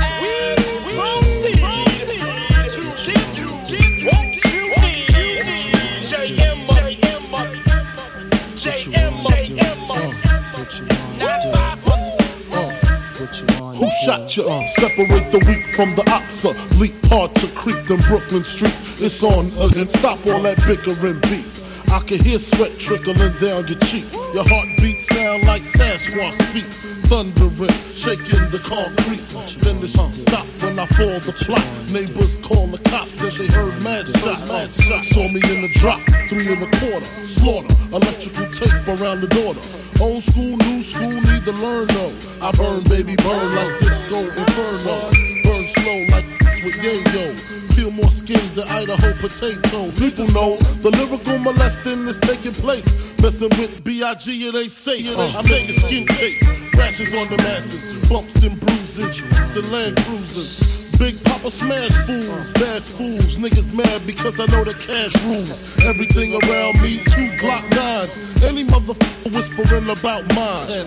Who 13.78 13.88
shot 14.06 14.36
you? 14.36 14.44
Separate 14.70 15.32
the 15.32 15.40
weak 15.46 15.57
from 15.78 15.94
the 15.94 16.02
opsa. 16.10 16.58
Leap 16.80 16.96
hard 17.06 17.36
to 17.36 17.46
creep 17.50 17.78
them 17.86 18.00
Brooklyn 18.08 18.44
streets. 18.44 19.00
It's 19.00 19.22
on 19.22 19.46
again. 19.64 19.88
Stop 19.88 20.18
all 20.26 20.42
that 20.42 20.58
bickering 20.66 21.20
beef. 21.30 21.57
I 21.92 22.00
can 22.06 22.20
hear 22.20 22.38
sweat 22.38 22.78
trickling 22.80 23.18
down 23.40 23.68
your 23.68 23.80
cheek. 23.88 24.06
Your 24.34 24.44
heartbeat 24.48 25.02
sound 25.02 25.46
like 25.48 25.62
Sasquatch 25.62 26.36
feet. 26.52 26.68
Thundering, 27.08 27.72
shaking 27.88 28.52
the 28.52 28.60
concrete. 28.60 29.24
Then 29.64 29.80
the 29.80 29.88
stop 29.88 30.46
when 30.62 30.78
I 30.78 30.86
fall 30.88 31.20
the 31.24 31.32
plot. 31.32 31.64
Neighbors 31.92 32.36
call 32.44 32.68
the 32.68 32.78
cops, 32.90 33.12
said 33.16 33.32
they 33.40 33.48
heard 33.48 33.82
mad 33.84 34.06
shots. 34.08 34.52
Mad 34.52 34.70
shots. 34.76 35.16
Saw 35.16 35.28
me 35.32 35.40
in 35.40 35.62
the 35.64 35.72
drop, 35.80 36.02
three 36.28 36.52
and 36.52 36.62
a 36.62 36.70
quarter. 36.78 37.08
Slaughter, 37.24 37.72
electrical 37.96 38.52
tape 38.52 38.88
around 39.00 39.22
the 39.22 39.32
daughter. 39.32 39.64
Old 40.04 40.22
school, 40.24 40.58
new 40.58 40.84
school, 40.84 41.16
need 41.32 41.44
to 41.48 41.56
learn 41.64 41.88
though. 41.88 42.14
I 42.44 42.52
burn, 42.52 42.84
baby, 42.92 43.16
burn 43.24 43.56
like 43.56 43.80
disco 43.80 44.20
inferno. 44.28 45.10
Burn 45.48 45.66
slow 45.72 46.00
like 46.12 46.47
with 46.64 46.76
yayo. 46.82 47.76
Peel 47.76 47.92
more 47.92 48.10
skins 48.10 48.56
than 48.56 48.68
Idaho 48.68 49.14
potato. 49.22 49.92
People 50.00 50.26
know 50.34 50.58
the 50.82 50.92
lyrical 50.92 51.38
molesting 51.40 52.08
is 52.08 52.20
taking 52.20 52.54
place. 52.54 52.98
Messing 53.22 53.50
with 53.60 53.84
B.I.G. 53.84 54.48
it 54.48 54.56
ain't 54.56 54.72
safe. 54.72 55.18
Uh, 55.18 55.40
I 55.40 55.42
make 55.44 55.68
your 55.68 55.78
skin 55.78 56.08
chafe. 56.08 56.42
Rashes 56.76 57.14
on 57.16 57.28
the 57.30 57.38
masses, 57.38 58.10
bumps 58.10 58.44
and 58.44 58.60
bruises, 58.60 59.56
and 59.56 59.72
land 59.72 59.98
cruisers. 59.98 60.77
Big 61.00 61.24
Papa 61.24 61.52
smash 61.52 61.96
fools, 62.06 62.50
bash 62.52 62.90
fools. 62.90 63.38
Niggas 63.38 63.72
mad 63.74 64.02
because 64.08 64.40
I 64.40 64.46
know 64.48 64.64
the 64.64 64.74
cash 64.74 65.14
rules. 65.26 65.62
Everything 65.86 66.34
around 66.34 66.82
me, 66.82 66.98
two 67.06 67.30
Glock 67.38 67.64
nines. 67.76 68.18
Any 68.44 68.64
motherfucker 68.66 69.34
whispering 69.34 69.90
about 69.90 70.24
mine. 70.34 70.86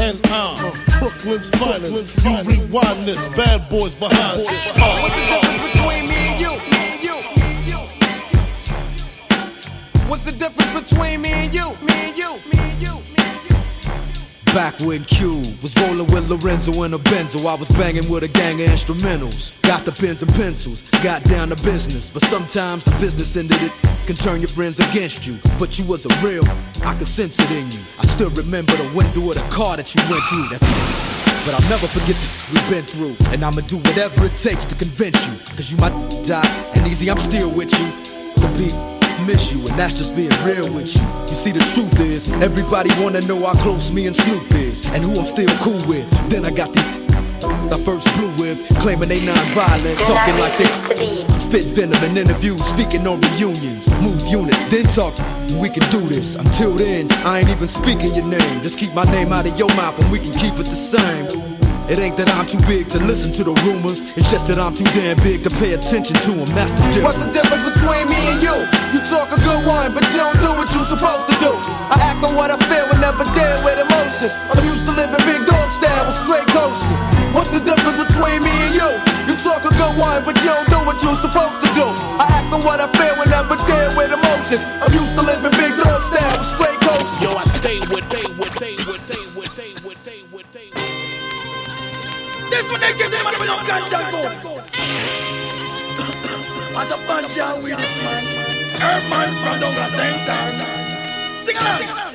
And 0.00 0.18
I'm 0.30 0.72
Brooklyn's 0.98 1.48
finest. 1.50 2.24
You 2.24 2.42
rewind 2.42 3.06
this, 3.06 3.22
bad 3.36 3.68
boys 3.68 3.94
behind 3.94 4.40
this. 4.40 4.48
Uh. 4.76 4.98
What's 5.00 5.14
the 5.14 5.26
difference 5.30 5.62
between 5.72 6.08
me 6.08 6.16
and 6.16 6.40
you? 6.40 6.52
Me 6.70 6.80
and 6.92 7.02
you. 7.04 7.16
Me 7.36 7.46
and 7.54 7.66
you. 7.68 7.80
What's 10.08 10.24
the 10.24 10.32
difference 10.32 10.90
between 10.90 11.22
me 11.22 11.30
and 11.30 11.54
you? 11.54 11.68
Me 11.86 11.94
and 11.94 12.16
you. 12.18 12.32
Me 12.50 12.58
and 12.58 12.82
you. 12.82 13.11
Back 14.54 14.78
when 14.80 15.02
Q 15.04 15.36
was 15.62 15.74
rolling 15.78 16.12
with 16.12 16.28
Lorenzo 16.28 16.82
in 16.82 16.92
a 16.92 16.98
Benzo, 16.98 17.46
I 17.46 17.54
was 17.54 17.70
banging 17.70 18.06
with 18.10 18.22
a 18.22 18.28
gang 18.28 18.60
of 18.60 18.68
instrumentals. 18.68 19.58
Got 19.62 19.86
the 19.86 19.92
pens 19.92 20.20
and 20.20 20.30
pencils, 20.34 20.82
got 21.02 21.24
down 21.24 21.48
to 21.48 21.56
business. 21.62 22.10
But 22.10 22.22
sometimes 22.24 22.84
the 22.84 22.90
business 23.00 23.34
ended 23.34 23.62
it 23.62 23.72
can 24.06 24.14
turn 24.14 24.40
your 24.40 24.50
friends 24.50 24.78
against 24.78 25.26
you. 25.26 25.38
But 25.58 25.78
you 25.78 25.86
was 25.86 26.04
a 26.04 26.26
real, 26.26 26.44
I 26.84 26.94
could 26.94 27.06
sense 27.06 27.38
it 27.38 27.50
in 27.50 27.70
you. 27.72 27.78
I 27.98 28.04
still 28.04 28.28
remember 28.28 28.72
the 28.72 28.92
window 28.94 29.30
of 29.30 29.36
the 29.36 29.48
car 29.48 29.78
that 29.78 29.94
you 29.94 30.02
went 30.10 30.22
through. 30.24 30.48
That's 30.48 30.68
but 31.46 31.54
I'll 31.54 31.70
never 31.70 31.86
forget 31.86 32.14
the 32.14 32.52
we've 32.52 32.70
been 32.70 32.84
through. 32.84 33.16
And 33.32 33.42
I'ma 33.42 33.62
do 33.62 33.78
whatever 33.78 34.26
it 34.26 34.36
takes 34.36 34.66
to 34.66 34.74
convince 34.74 35.16
you. 35.26 35.32
Cause 35.56 35.72
you 35.72 35.78
might 35.78 35.96
die, 36.26 36.46
and 36.74 36.86
easy, 36.86 37.10
I'm 37.10 37.16
still 37.16 37.50
with 37.56 37.72
you. 37.72 37.88
The 38.36 38.48
beat 38.58 39.01
miss 39.26 39.52
you, 39.52 39.60
and 39.66 39.78
that's 39.78 39.94
just 39.94 40.14
being 40.16 40.32
real 40.44 40.72
with 40.72 40.94
you. 40.94 41.02
You 41.28 41.34
see, 41.34 41.52
the 41.52 41.64
truth 41.74 42.00
is, 42.00 42.28
everybody 42.42 42.90
wanna 43.02 43.20
know 43.22 43.44
how 43.44 43.54
close 43.62 43.90
me 43.92 44.06
and 44.06 44.14
Snoop 44.16 44.50
is, 44.52 44.84
and 44.86 45.02
who 45.04 45.18
I'm 45.18 45.26
still 45.26 45.54
cool 45.58 45.80
with. 45.88 46.08
Then 46.28 46.44
I 46.44 46.50
got 46.50 46.72
these 46.72 47.02
I 47.72 47.78
first 47.84 48.06
blew 48.14 48.28
with, 48.36 48.60
claiming 48.80 49.08
they 49.08 49.24
non-violent, 49.24 49.98
talking 50.00 50.38
like 50.38 50.56
they 50.58 50.68
spit 51.38 51.64
venom 51.72 52.02
in 52.04 52.16
interviews, 52.16 52.62
speaking 52.64 53.06
on 53.06 53.20
reunions, 53.20 53.88
move 54.00 54.20
units, 54.28 54.64
then 54.66 54.84
talk. 54.84 55.16
We 55.60 55.68
can 55.68 55.82
do 55.90 56.00
this. 56.06 56.36
Until 56.36 56.72
then, 56.72 57.10
I 57.24 57.40
ain't 57.40 57.48
even 57.48 57.68
speaking 57.68 58.14
your 58.14 58.26
name. 58.26 58.62
Just 58.62 58.78
keep 58.78 58.92
my 58.94 59.04
name 59.04 59.32
out 59.32 59.46
of 59.46 59.58
your 59.58 59.68
mouth, 59.74 59.98
and 59.98 60.12
we 60.12 60.18
can 60.18 60.32
keep 60.32 60.54
it 60.54 60.66
the 60.66 60.76
same. 60.76 61.26
It 61.90 61.98
ain't 61.98 62.16
that 62.16 62.28
I'm 62.30 62.46
too 62.46 62.60
big 62.68 62.88
to 62.90 62.98
listen 62.98 63.32
to 63.32 63.44
the 63.44 63.52
rumors. 63.66 64.00
It's 64.16 64.30
just 64.30 64.46
that 64.46 64.58
I'm 64.58 64.72
too 64.72 64.84
damn 64.96 65.16
big 65.18 65.42
to 65.44 65.50
pay 65.50 65.72
attention 65.74 66.16
to 66.24 66.30
them. 66.30 66.48
That's 66.54 66.72
the 66.72 66.82
difference. 66.88 67.04
What's 67.04 67.24
the 67.26 67.32
difference 67.32 67.64
between 67.74 68.08
me 68.08 68.16
and 68.16 68.24
you? 68.24 68.31
You 68.31 68.31
talk 69.12 69.28
a 69.28 69.40
good 69.44 69.62
one, 69.68 69.92
but 69.92 70.00
you 70.08 70.16
don't 70.16 70.40
do 70.40 70.48
what 70.56 70.72
you're 70.72 70.88
supposed 70.88 71.28
to 71.28 71.36
do. 71.44 71.52
I 71.92 72.00
act 72.00 72.24
on 72.24 72.32
what 72.32 72.48
I 72.48 72.56
feel 72.64 72.88
and 72.88 73.00
never 73.04 73.28
deal 73.36 73.58
with 73.60 73.76
emotions. 73.76 74.32
I'm 74.48 74.64
used 74.64 74.88
to 74.88 74.92
living 74.96 75.20
big 75.28 75.44
dog 75.44 75.68
style 75.76 76.08
with 76.08 76.16
straight 76.24 76.48
coasting. 76.48 76.96
What's 77.36 77.52
the 77.52 77.60
difference 77.60 78.00
between 78.08 78.40
me 78.40 78.52
and 78.64 78.72
you? 78.72 78.88
You 79.28 79.36
talk 79.44 79.68
a 79.68 79.72
good 79.76 79.94
one, 80.00 80.24
but 80.24 80.32
you 80.40 80.48
don't 80.48 80.64
do 80.72 80.80
what 80.88 80.96
you're 81.04 81.20
supposed 81.20 81.60
to 81.60 81.68
do. 81.76 81.84
I 82.16 82.24
act 82.40 82.48
on 82.56 82.64
what 82.64 82.80
I 82.80 82.88
feel 82.96 83.12
and 83.20 83.28
never 83.28 83.60
deal 83.68 83.90
with 84.00 84.16
emotions. 84.16 84.64
I'm 84.80 84.92
used 84.96 85.12
to 85.12 85.22
living 85.28 85.54
big 85.60 85.76
dog 85.76 86.00
style 86.08 86.32
with 86.40 86.48
straight 86.56 86.80
coasting. 86.80 87.20
Yo, 87.20 87.36
I 87.36 87.44
stay 87.52 87.78
with 87.92 88.08
they, 88.08 88.24
with 88.40 88.56
they, 88.56 88.74
with 88.88 89.04
they, 89.12 89.22
with 89.36 89.52
they, 89.60 89.72
with 89.84 90.00
they, 90.08 90.20
with 90.32 90.48
they. 90.56 90.72
This 92.48 92.64
what 92.72 92.80
they 92.80 92.96
give 92.96 93.12
them 93.12 93.28
on 93.28 93.32
the 93.36 93.44
young 93.44 93.60
ganja 93.68 94.00
go. 94.08 94.24
And 96.80 96.88
the 96.88 96.96
banja 97.04 97.60
with 97.60 97.76
this 97.76 97.96
man 98.00 98.51
herb 98.82 99.04
man 99.10 99.30
from 99.42 99.56
Donga 99.62 99.86
Center. 99.96 100.42
Sing 101.44 101.56
along. 101.56 102.12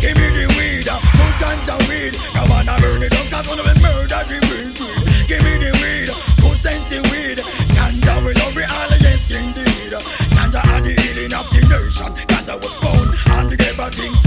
Give 0.00 0.16
me 0.16 0.28
the 0.38 0.46
weed, 0.56 0.88
uh, 0.88 0.98
two 1.16 1.30
ganja 1.40 1.76
weed. 1.88 2.14
I 2.34 2.42
wanna 2.50 2.74
burn 2.80 3.02
it 3.02 3.12
up, 3.12 3.26
cause 3.32 3.46
wanna 3.48 3.62
be 3.68 3.74
murder 3.84 4.22
the 4.30 4.38
weed. 4.48 4.72
Give 5.28 5.42
me 5.46 5.54
the 5.64 5.70
weed, 5.82 6.08
two 6.40 6.54
cents 6.56 6.90
weed. 7.10 7.38
Ganja 7.76 8.14
will 8.24 8.36
love 8.40 8.56
it 8.56 8.70
all, 8.70 8.92
yes 9.04 9.30
indeed. 9.30 9.92
Ganja 10.36 10.60
had 10.70 10.84
the 10.84 10.94
healing 11.02 11.32
of 11.34 11.46
the 11.52 11.60
nation. 11.72 12.10
Ganja 12.30 12.54
was 12.62 12.74
found 12.82 13.10
and 13.36 13.58
gave 13.58 13.78
a 13.78 13.90
things 13.90 14.25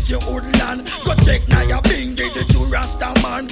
reach 0.00 0.10
your 0.10 0.20
woodland. 0.32 0.90
Go 1.04 1.14
check 1.22 1.46
now 1.48 1.62
your 1.62 1.82
bingy, 1.82 2.32
the 2.34 2.44
true 2.52 2.66
Rasta 2.66 3.12
man. 3.22 3.48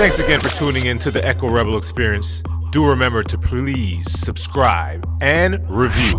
Thanks 0.00 0.18
again 0.18 0.40
for 0.40 0.48
tuning 0.48 0.86
in 0.86 0.98
to 1.00 1.10
the 1.10 1.22
Echo 1.22 1.46
Rebel 1.50 1.76
Experience. 1.76 2.42
Do 2.70 2.88
remember 2.88 3.22
to 3.24 3.36
please 3.36 4.10
subscribe 4.10 5.06
and 5.20 5.60
review. 5.68 6.18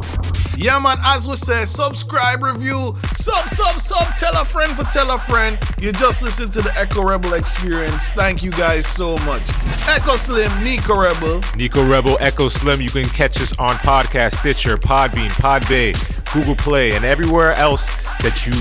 Yeah, 0.56 0.78
man, 0.78 1.00
as 1.04 1.28
we 1.28 1.36
say, 1.36 1.66
subscribe, 1.66 2.44
review, 2.44 2.96
sub, 3.16 3.50
sub, 3.50 3.80
sub, 3.80 4.16
tell 4.18 4.40
a 4.40 4.46
friend 4.46 4.72
for 4.74 4.84
tell 4.94 5.10
a 5.10 5.18
friend. 5.18 5.58
You 5.80 5.92
just 5.94 6.22
listened 6.22 6.52
to 6.54 6.62
the 6.62 6.72
Echo 6.78 7.02
Rebel 7.02 7.34
experience. 7.34 8.08
Thank 8.10 8.44
you 8.44 8.52
guys 8.52 8.86
so 8.86 9.18
much. 9.26 9.42
Echo 9.88 10.16
Slim, 10.16 10.64
Nicko 10.64 11.02
Rebel. 11.02 11.42
Nicko 11.56 11.84
Rebel, 11.84 12.18
Echo 12.20 12.50
Slim. 12.50 12.82
You 12.82 12.90
can 12.92 13.06
catch 13.06 13.42
us 13.42 13.58
on 13.58 13.72
Podcast 13.78 14.36
Stitcher, 14.36 14.78
Podbean, 14.78 15.32
Podbay, 15.32 15.96
Google 16.32 16.56
Play, 16.56 16.92
and 16.92 17.04
everywhere 17.04 17.54
else 17.54 17.92
that 18.22 18.46
you 18.46 18.54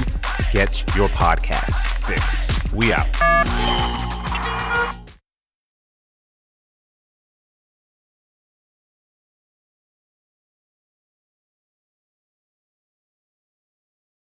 get 0.51 0.83
your 0.97 1.11
podcasts. 1.11 1.99
Fix. 2.07 2.73
We 2.73 2.95
out. 2.95 4.00